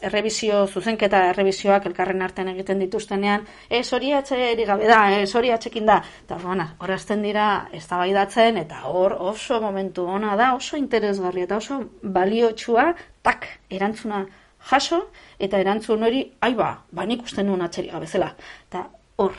errebizio, 0.06 0.66
zuzenketa 0.68 1.22
errebizioak 1.32 1.88
elkarren 1.90 2.24
artean 2.26 2.52
egiten 2.54 2.80
dituztenean, 2.84 3.46
ez 3.70 3.86
hori 3.94 4.14
atxe 4.16 4.38
gabe 4.66 4.88
da, 4.88 5.02
ez 5.20 5.34
hori 5.36 5.52
atxekin 5.52 5.86
da, 5.90 6.00
eta 6.26 6.38
horrena, 6.38 6.70
horazten 6.80 7.26
dira 7.26 7.48
eztabaidatzen 7.76 8.62
eta 8.64 8.86
hor 8.92 9.18
oso 9.32 9.60
momentu 9.62 10.06
ona 10.06 10.36
da, 10.40 10.54
oso 10.56 10.78
interesgarri 10.78 11.46
eta 11.48 11.58
oso 11.58 11.82
baliotsua, 12.02 12.94
tak, 13.26 13.48
erantzuna 13.70 14.26
jaso, 14.70 15.06
eta 15.40 15.60
erantzun 15.62 16.04
hori, 16.08 16.24
aiba, 16.42 16.72
banik 16.96 17.28
usten 17.28 17.50
nuen 17.50 17.66
atxeri 17.66 17.92
gabezela, 17.92 18.32
eta 18.70 18.88
hor, 19.22 19.36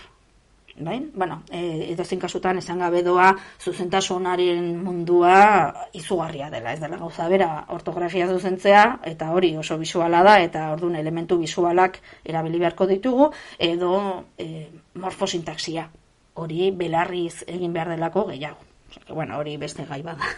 bai? 0.79 1.11
Bueno, 1.15 1.43
e, 1.51 1.93
edo 1.93 2.05
kasutan 2.21 2.59
esan 2.59 2.79
gabe 2.79 3.03
doa 3.03 3.35
zuzentasunaren 3.61 4.83
mundua 4.83 5.89
izugarria 5.93 6.51
dela, 6.51 6.73
ez 6.73 6.81
dela 6.81 6.97
gauza 6.97 7.29
bera 7.29 7.65
ortografia 7.69 8.27
zuzentzea, 8.29 9.01
eta 9.05 9.31
hori 9.33 9.57
oso 9.57 9.79
bisuala 9.79 10.23
da, 10.23 10.41
eta 10.41 10.73
ordun 10.73 10.97
elementu 10.97 11.39
bisualak 11.39 12.01
erabili 12.25 12.59
beharko 12.59 12.87
ditugu, 12.87 13.31
edo 13.59 14.25
e, 14.39 14.69
morfosintaxia, 14.95 15.89
hori 16.35 16.71
belarriz 16.71 17.45
egin 17.47 17.73
behar 17.73 17.95
delako 17.95 18.27
gehiago. 18.33 18.61
Bueno, 19.09 19.39
hori 19.39 19.57
beste 19.57 19.85
gai 19.85 20.03
bada. 20.03 20.29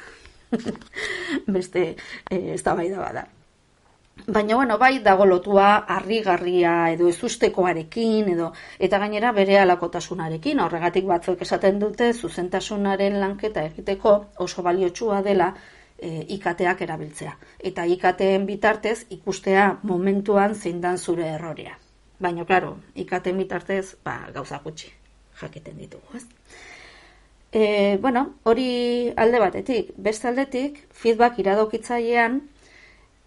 beste 1.46 1.96
e, 2.30 2.54
ez 2.54 2.62
da 2.62 2.74
bai 2.74 2.88
da 2.90 3.02
bada. 3.02 3.26
Baina, 4.26 4.56
bueno, 4.56 4.78
bai 4.78 4.98
dago 4.98 5.24
lotua 5.24 5.84
harrigarria 5.94 6.90
edo 6.92 7.08
ezustekoarekin 7.08 8.28
edo 8.34 8.52
eta 8.78 8.98
gainera 8.98 9.32
bere 9.32 9.58
alakotasunarekin. 9.60 10.60
Horregatik 10.60 11.06
batzuk 11.06 11.42
esaten 11.46 11.78
dute 11.78 12.12
zuzentasunaren 12.12 13.20
lanketa 13.20 13.64
egiteko 13.70 14.14
oso 14.44 14.62
baliotsua 14.62 15.22
dela 15.22 15.52
e, 15.98 16.24
ikateak 16.36 16.82
erabiltzea. 16.82 17.36
Eta 17.58 17.86
ikateen 17.86 18.46
bitartez 18.46 19.06
ikustea 19.10 19.78
momentuan 19.82 20.54
zein 20.54 20.80
dan 20.80 20.98
zure 20.98 21.28
errorea. 21.34 21.78
Baina, 22.18 22.44
klaro, 22.44 22.76
ikateen 22.94 23.38
bitartez 23.38 23.96
ba, 24.04 24.18
gauza 24.34 24.58
gutxi 24.64 24.90
jakiten 25.40 25.78
ditugu, 25.78 26.16
ez? 26.18 26.24
E, 27.52 27.96
bueno, 28.02 28.34
hori 28.42 29.12
alde 29.16 29.38
batetik. 29.40 29.92
Beste 29.96 30.28
aldetik, 30.28 30.82
feedback 30.92 31.38
iradokitzailean, 31.38 32.42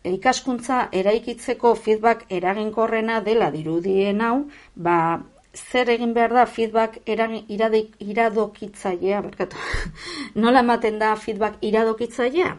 ikaskuntza 0.09 0.87
eraikitzeko 0.91 1.75
feedback 1.75 2.25
eraginkorrena 2.29 3.21
dela 3.21 3.51
dirudien 3.53 4.21
hau, 4.21 4.49
ba, 4.75 5.21
zer 5.53 5.89
egin 5.93 6.13
behar 6.13 6.33
da 6.33 6.45
feedback 6.45 6.97
iradokitzailea, 7.07 9.21
berkatu. 9.21 9.57
Nola 10.41 10.59
ematen 10.65 10.99
da 10.99 11.15
feedback 11.15 11.57
iradokitzailea? 11.61 12.57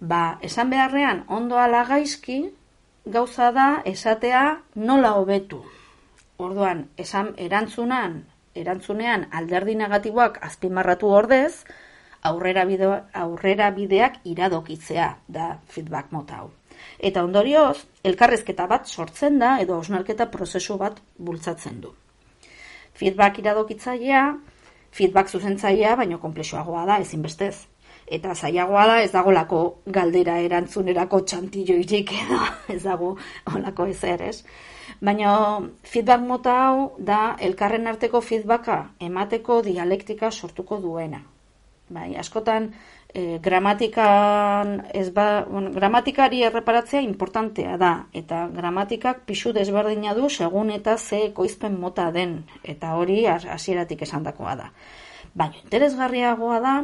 Ba, 0.00 0.38
esan 0.42 0.70
beharrean 0.70 1.24
ondo 1.28 1.58
ala 1.58 1.84
gaizki, 1.84 2.50
gauza 3.04 3.52
da 3.52 3.82
esatea 3.84 4.62
nola 4.74 5.12
hobetu. 5.18 5.62
Orduan, 6.38 6.88
esan 6.96 7.34
erantzunan, 7.36 8.24
erantzunean 8.54 9.26
alderdi 9.32 9.74
negatiboak 9.74 10.38
azpimarratu 10.46 11.08
ordez, 11.10 11.64
aurrera, 12.22 12.64
bideo, 12.64 13.00
aurrera 13.12 13.70
bideak 13.74 14.20
iradokitzea 14.24 15.16
da 15.28 15.58
feedback 15.68 16.12
mota 16.12 16.36
hau. 16.42 16.57
Eta 16.98 17.22
ondorioz, 17.22 17.86
elkarrezketa 18.02 18.66
bat 18.66 18.88
sortzen 18.88 19.38
da 19.38 19.56
edo 19.62 19.78
osnarketa 19.78 20.26
prozesu 20.32 20.76
bat 20.78 20.98
bultzatzen 21.18 21.80
du. 21.80 21.92
Feedback 22.98 23.38
iradokitzailea, 23.38 24.22
feedback 24.90 25.30
zuzentzailea, 25.30 25.94
baino 25.96 26.18
komplexuagoa 26.18 26.84
da, 26.88 26.98
ezinbestez. 27.04 27.54
Eta 28.08 28.34
zailagoa 28.34 28.86
da 28.88 28.96
ez 29.04 29.10
dagolako 29.12 29.60
galdera 29.94 30.38
erantzunerako 30.40 31.20
txantilloirik 31.28 32.12
edo 32.24 32.40
ez 32.74 32.82
dago 32.82 33.14
olako 33.54 33.86
ezer, 33.92 34.24
ez? 34.32 34.42
Baina 35.04 35.32
feedback 35.86 36.24
mota 36.26 36.54
hau 36.64 36.78
da 36.98 37.36
elkarren 37.48 37.86
arteko 37.86 38.20
feedbacka 38.24 38.78
emateko 39.10 39.60
dialektika 39.62 40.32
sortuko 40.32 40.80
duena. 40.82 41.20
Bai, 41.88 42.16
askotan 42.20 42.72
e, 43.14 43.38
gramatikan 43.38 44.84
ez 44.92 45.10
ba, 45.12 45.44
bueno, 45.48 45.72
gramatikari 45.72 46.42
erreparatzea 46.44 47.00
importantea 47.00 47.76
da 47.80 47.92
eta 48.12 48.46
gramatikak 48.52 49.24
pixu 49.26 49.52
desberdina 49.52 50.14
du 50.14 50.28
segun 50.28 50.70
eta 50.70 50.98
ze 50.98 51.24
ekoizpen 51.30 51.80
mota 51.80 52.10
den 52.12 52.44
eta 52.62 52.94
hori 52.94 53.24
hasieratik 53.26 54.02
esandakoa 54.02 54.56
da. 54.56 54.70
Baina 55.34 55.56
interesgarriagoa 55.64 56.60
da 56.60 56.74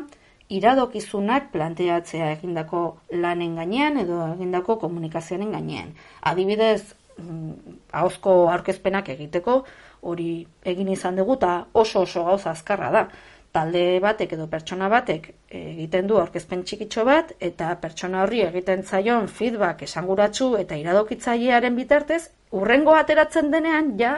iradokizunak 0.48 1.50
planteatzea 1.52 2.32
egindako 2.32 2.98
lanen 3.10 3.56
gainean 3.56 3.96
edo 3.98 4.20
egindako 4.34 4.76
komunikazioaren 4.78 5.52
gainean. 5.52 5.94
Adibidez, 6.20 6.94
mm, 7.18 7.78
ahozko 7.92 8.50
aurkezpenak 8.52 9.08
egiteko 9.08 9.64
hori 10.02 10.46
egin 10.64 10.88
izan 10.92 11.16
dugu 11.16 11.38
eta 11.40 11.66
oso 11.72 12.02
oso 12.02 12.24
gauza 12.24 12.50
azkarra 12.50 12.90
da 12.90 13.08
talde 13.54 14.00
batek 14.02 14.32
edo 14.36 14.46
pertsona 14.50 14.88
batek 14.90 15.28
egiten 15.54 16.08
du 16.10 16.18
aurkezpen 16.18 16.64
txikitxo 16.66 17.04
bat 17.06 17.34
eta 17.48 17.70
pertsona 17.82 18.24
horri 18.24 18.42
egiten 18.48 18.82
zaion 18.82 19.28
feedback 19.40 19.84
esanguratsu 19.86 20.54
eta 20.62 20.78
iradokitzailearen 20.80 21.76
bitartez 21.78 22.22
urrengo 22.60 22.96
ateratzen 22.98 23.52
denean 23.54 23.92
ja 24.00 24.16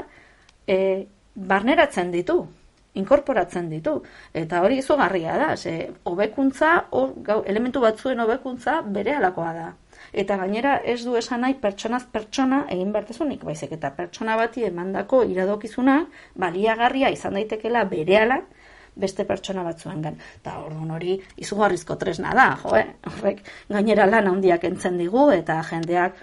e, 0.67 0.79
barneratzen 1.37 2.15
ditu 2.15 2.41
inkorporatzen 2.97 3.69
ditu. 3.71 3.99
Eta 4.35 4.63
hori 4.65 4.79
izugarria 4.81 5.37
da 5.39 5.57
ze 5.57 5.75
hobekuntza 6.09 6.71
elementu 7.45 7.83
batzuen 7.85 8.21
hobekuntza 8.25 8.81
berehalakoa 8.99 9.53
da. 9.53 9.67
Eta 10.13 10.37
gainera 10.41 10.77
ez 10.85 11.03
du 11.05 11.17
esan 11.21 11.43
nahi 11.45 11.59
pertsonaz 11.61 12.05
pertsona 12.13 12.63
egin 12.73 12.93
bertezunik, 12.93 13.45
baizik 13.45 13.73
eta 13.77 13.91
pertsona 13.97 14.37
bati 14.41 14.65
emandako 14.65 15.23
iradokizuna 15.29 15.99
baliagarria 16.35 17.11
izan 17.13 17.37
daitekela 17.37 17.85
berehala 17.91 18.41
beste 18.97 19.25
pertsona 19.29 19.63
batzuengan. 19.67 20.17
Ta 20.43 20.57
orduan 20.65 20.91
hori 20.97 21.17
izugarrizko 21.37 21.97
tresna 22.01 22.33
da, 22.37 22.47
jo, 22.63 22.73
eh? 22.79 22.87
Horrek 23.11 23.43
gainera 23.69 24.07
lan 24.09 24.31
handiak 24.33 24.65
entzen 24.69 24.97
digu 24.99 25.29
eta 25.35 25.59
jendeak 25.71 26.23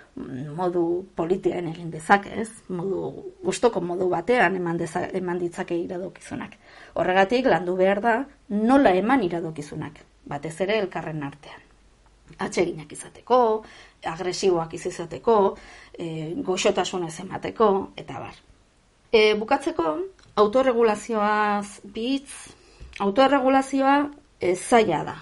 modu 0.58 0.86
politien 1.16 1.70
egin 1.70 1.92
dezake, 1.94 2.34
ez? 2.42 2.50
Modu 2.74 3.12
gustoko 3.44 3.82
modu 3.82 4.10
batean 4.10 4.58
eman 4.58 4.80
deza, 4.82 5.06
eman 5.14 5.42
ditzake 5.42 5.78
iradokizunak. 5.84 6.58
Horregatik 7.00 7.50
landu 7.50 7.78
behar 7.78 8.02
da 8.02 8.16
nola 8.50 8.94
eman 8.98 9.24
iradokizunak, 9.24 10.02
batez 10.26 10.56
ere 10.66 10.80
elkarren 10.82 11.24
artean. 11.24 11.62
Atseginak 12.42 12.92
izateko, 12.92 13.38
agresiboak 14.10 14.74
izateko, 14.74 15.38
e, 15.94 16.34
goxotasun 16.42 17.06
ez 17.06 17.20
emateko, 17.22 17.70
eta 17.96 18.20
bar. 18.20 18.42
E, 19.14 19.36
bukatzeko, 19.38 19.94
autorregulazioaz 20.42 21.82
bitz, 21.94 22.56
autoerregulazioa 23.00 24.10
e, 24.40 24.56
zaila 24.56 25.04
da. 25.04 25.16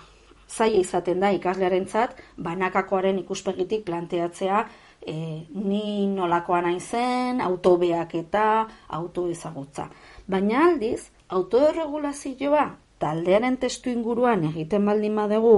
Zaila 0.51 0.81
izaten 0.81 1.19
da 1.23 1.31
ikaslearentzat 1.31 2.17
banakakoaren 2.37 3.19
ikuspegitik 3.23 3.85
planteatzea 3.85 4.65
e, 5.07 5.13
ni 5.55 6.07
nolakoa 6.07 6.61
nahi 6.61 6.79
zen, 6.79 7.41
autobeak 7.41 8.15
eta 8.15 8.45
autoezagutza. 8.89 9.87
Baina 10.27 10.65
aldiz, 10.67 11.09
autoerregulazioa 11.29 12.65
taldearen 12.99 13.57
testu 13.57 13.89
inguruan 13.89 14.43
egiten 14.51 14.85
baldin 14.85 15.15
badegu, 15.15 15.55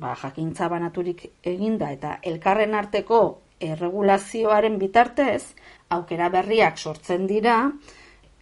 ba, 0.00 0.14
jakintza 0.16 0.68
banaturik 0.72 1.26
eginda 1.44 1.90
eta 1.92 2.18
elkarren 2.22 2.74
arteko 2.74 3.20
erregulazioaren 3.60 4.78
bitartez, 4.80 5.42
aukera 5.90 6.30
berriak 6.32 6.78
sortzen 6.78 7.26
dira, 7.28 7.56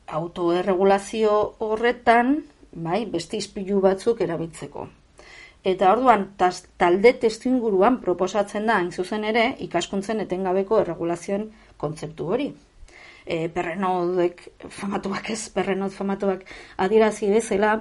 autoerregulazio 0.06 1.32
horretan 1.64 2.36
bai, 2.72 3.04
beste 3.06 3.36
izpilu 3.36 3.80
batzuk 3.84 4.20
erabiltzeko. 4.24 4.86
Eta 5.66 5.90
orduan, 5.92 6.28
taz, 6.38 6.62
talde 6.78 7.12
testuinguruan 7.22 7.98
proposatzen 8.00 8.68
da, 8.70 8.78
hain 8.78 8.92
zuzen 8.92 9.24
ere, 9.26 9.50
ikaskuntzen 9.66 10.22
etengabeko 10.24 10.80
erregulazioen 10.84 11.48
kontzeptu 11.76 12.28
hori. 12.34 12.52
E, 13.26 13.48
perrenodek 13.52 14.44
famatuak 14.72 15.30
ez, 15.34 15.48
perrenod 15.52 15.92
famatuak 15.92 16.46
adirazi 16.84 17.28
bezala, 17.32 17.74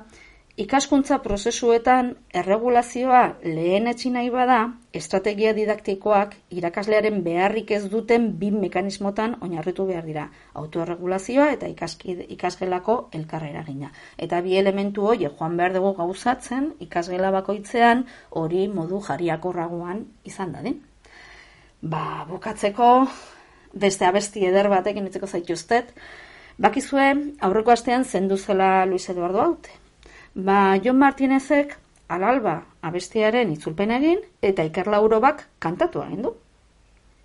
Ikaskuntza 0.57 1.19
prozesuetan 1.21 2.07
erregulazioa 2.39 3.19
lehen 3.43 3.85
etxin 3.91 4.15
nahi 4.17 4.31
bada, 4.33 4.55
estrategia 4.99 5.51
didaktikoak 5.53 6.33
irakaslearen 6.49 7.19
beharrik 7.27 7.73
ez 7.77 7.83
duten 7.91 8.25
bi 8.39 8.49
mekanismotan 8.55 9.35
oinarritu 9.45 9.85
behar 9.85 10.09
dira. 10.09 10.25
Autoerregulazioa 10.63 11.51
eta 11.59 11.69
ikasgelako 12.37 12.97
elkarrera 13.21 13.63
gina. 13.69 13.91
Eta 14.17 14.41
bi 14.41 14.57
elementu 14.57 15.05
hori 15.11 15.29
joan 15.29 15.61
behar 15.61 15.77
dugu 15.77 15.93
gauzatzen 16.01 16.73
ikasgela 16.89 17.29
bakoitzean 17.37 18.05
hori 18.41 18.67
modu 18.67 19.05
jariakorragoan 19.11 20.05
izan 20.25 20.57
dadin. 20.57 20.81
Ba, 21.81 22.25
bukatzeko, 22.33 22.93
beste 23.77 24.09
abesti 24.09 24.49
eder 24.49 24.73
batekin 24.73 25.05
itzeko 25.05 25.29
zaituztet, 25.29 25.93
bakizue 26.57 27.11
aurreko 27.45 27.77
astean 27.77 28.09
zendu 28.09 28.41
zela 28.41 28.87
Luis 28.89 29.05
Eduardo 29.13 29.51
haute. 29.51 29.83
Ba, 30.37 30.77
John 30.77 30.99
Martinezek 31.01 31.71
alalba 32.13 32.59
abestiaren 32.85 33.49
itzulpen 33.55 33.89
egin 33.95 34.19
eta 34.45 34.61
Iker 34.67 34.85
Laurobak 34.93 35.41
kantatu 35.57 36.03
egin 36.03 36.21
du. 36.27 36.33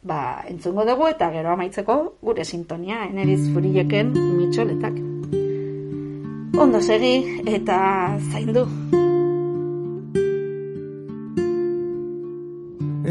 Ba, 0.03 0.40
entzungo 0.48 0.87
dugu 0.88 1.11
eta 1.11 1.29
gero 1.35 1.53
amaitzeko 1.53 1.96
gure 2.25 2.46
sintonia 2.48 3.03
eneriz 3.11 3.44
furileken 3.53 4.16
mitxoletak. 4.16 4.96
Ondo 6.57 6.81
segi 6.81 7.42
eta 7.53 7.79
zaindu. 8.33 8.64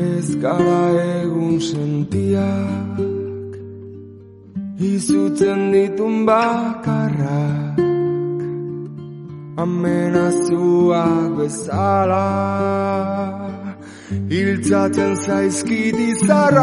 Ez 0.01 0.35
gara 0.41 0.83
egun 1.21 1.59
sentiak 1.61 3.01
Izutzen 4.81 5.67
ditun 5.75 6.25
bakarrak 6.25 7.60
amenazuak 9.57 11.31
bezala 11.37 12.27
Hiltzatzen 14.31 15.15
zaizkit 15.15 15.97
izarrak 15.99 16.61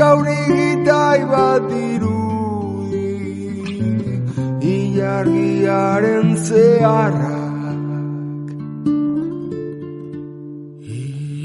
Gaur 0.00 0.26
egitai 0.32 1.20
bat 1.32 1.62
dirudi 1.72 3.08
Ilargiaren 4.70 6.36
zeharrak. 6.36 7.38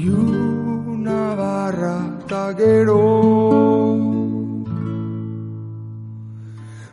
Iuna 0.04 1.24
barra 1.40 1.96
eta 2.20 2.44
gero 2.60 3.02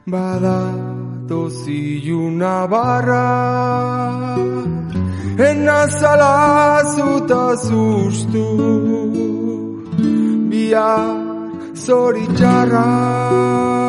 Bada 0.07 0.92
una 2.11 2.67
barra. 2.67 4.35
Enazala 5.37 6.83
zuta 6.93 7.55
zuztu 7.65 8.45
Bihar 10.49 11.05
zoritxarra 11.73 13.82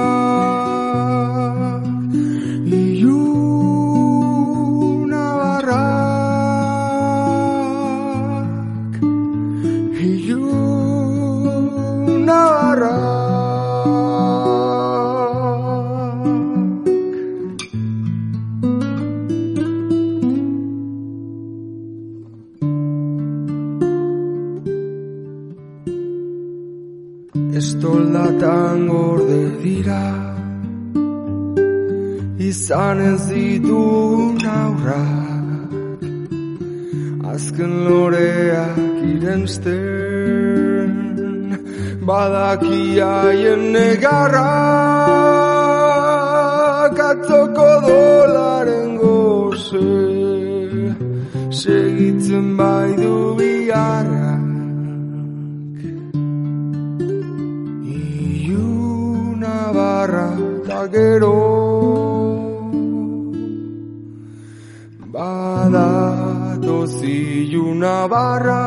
izan 32.75 33.01
ez 33.01 33.22
ditun 33.31 34.39
aurrak 34.51 36.01
azken 37.33 37.72
loreak 37.87 38.79
irensten 39.12 40.93
badakiaien 42.09 43.62
negarrak 43.77 44.18
atzoko 47.11 47.70
dolaren 47.87 48.91
goze 49.03 49.95
segitzen 51.62 52.47
bai 52.59 52.91
du 53.03 53.16
biharrak. 53.39 54.49
Iuna 58.47 59.59
barra 59.79 60.29
eta 60.45 60.81
gero 60.97 61.54
iluna 67.05 68.09
barra. 68.09 68.63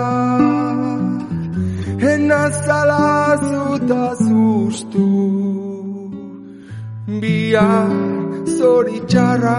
Enazala 2.00 3.36
zuta 3.50 4.04
zuztu 4.24 5.08
Bihar 7.22 7.90
zoritxarra 8.58 9.58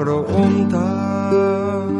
makabro 0.00 0.18
ontan 0.42 1.92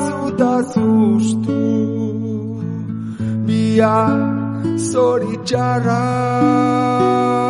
zuta 0.04 0.52
zuztu 0.72 1.60
Bia 3.46 3.96
zoritxarrak 4.90 7.43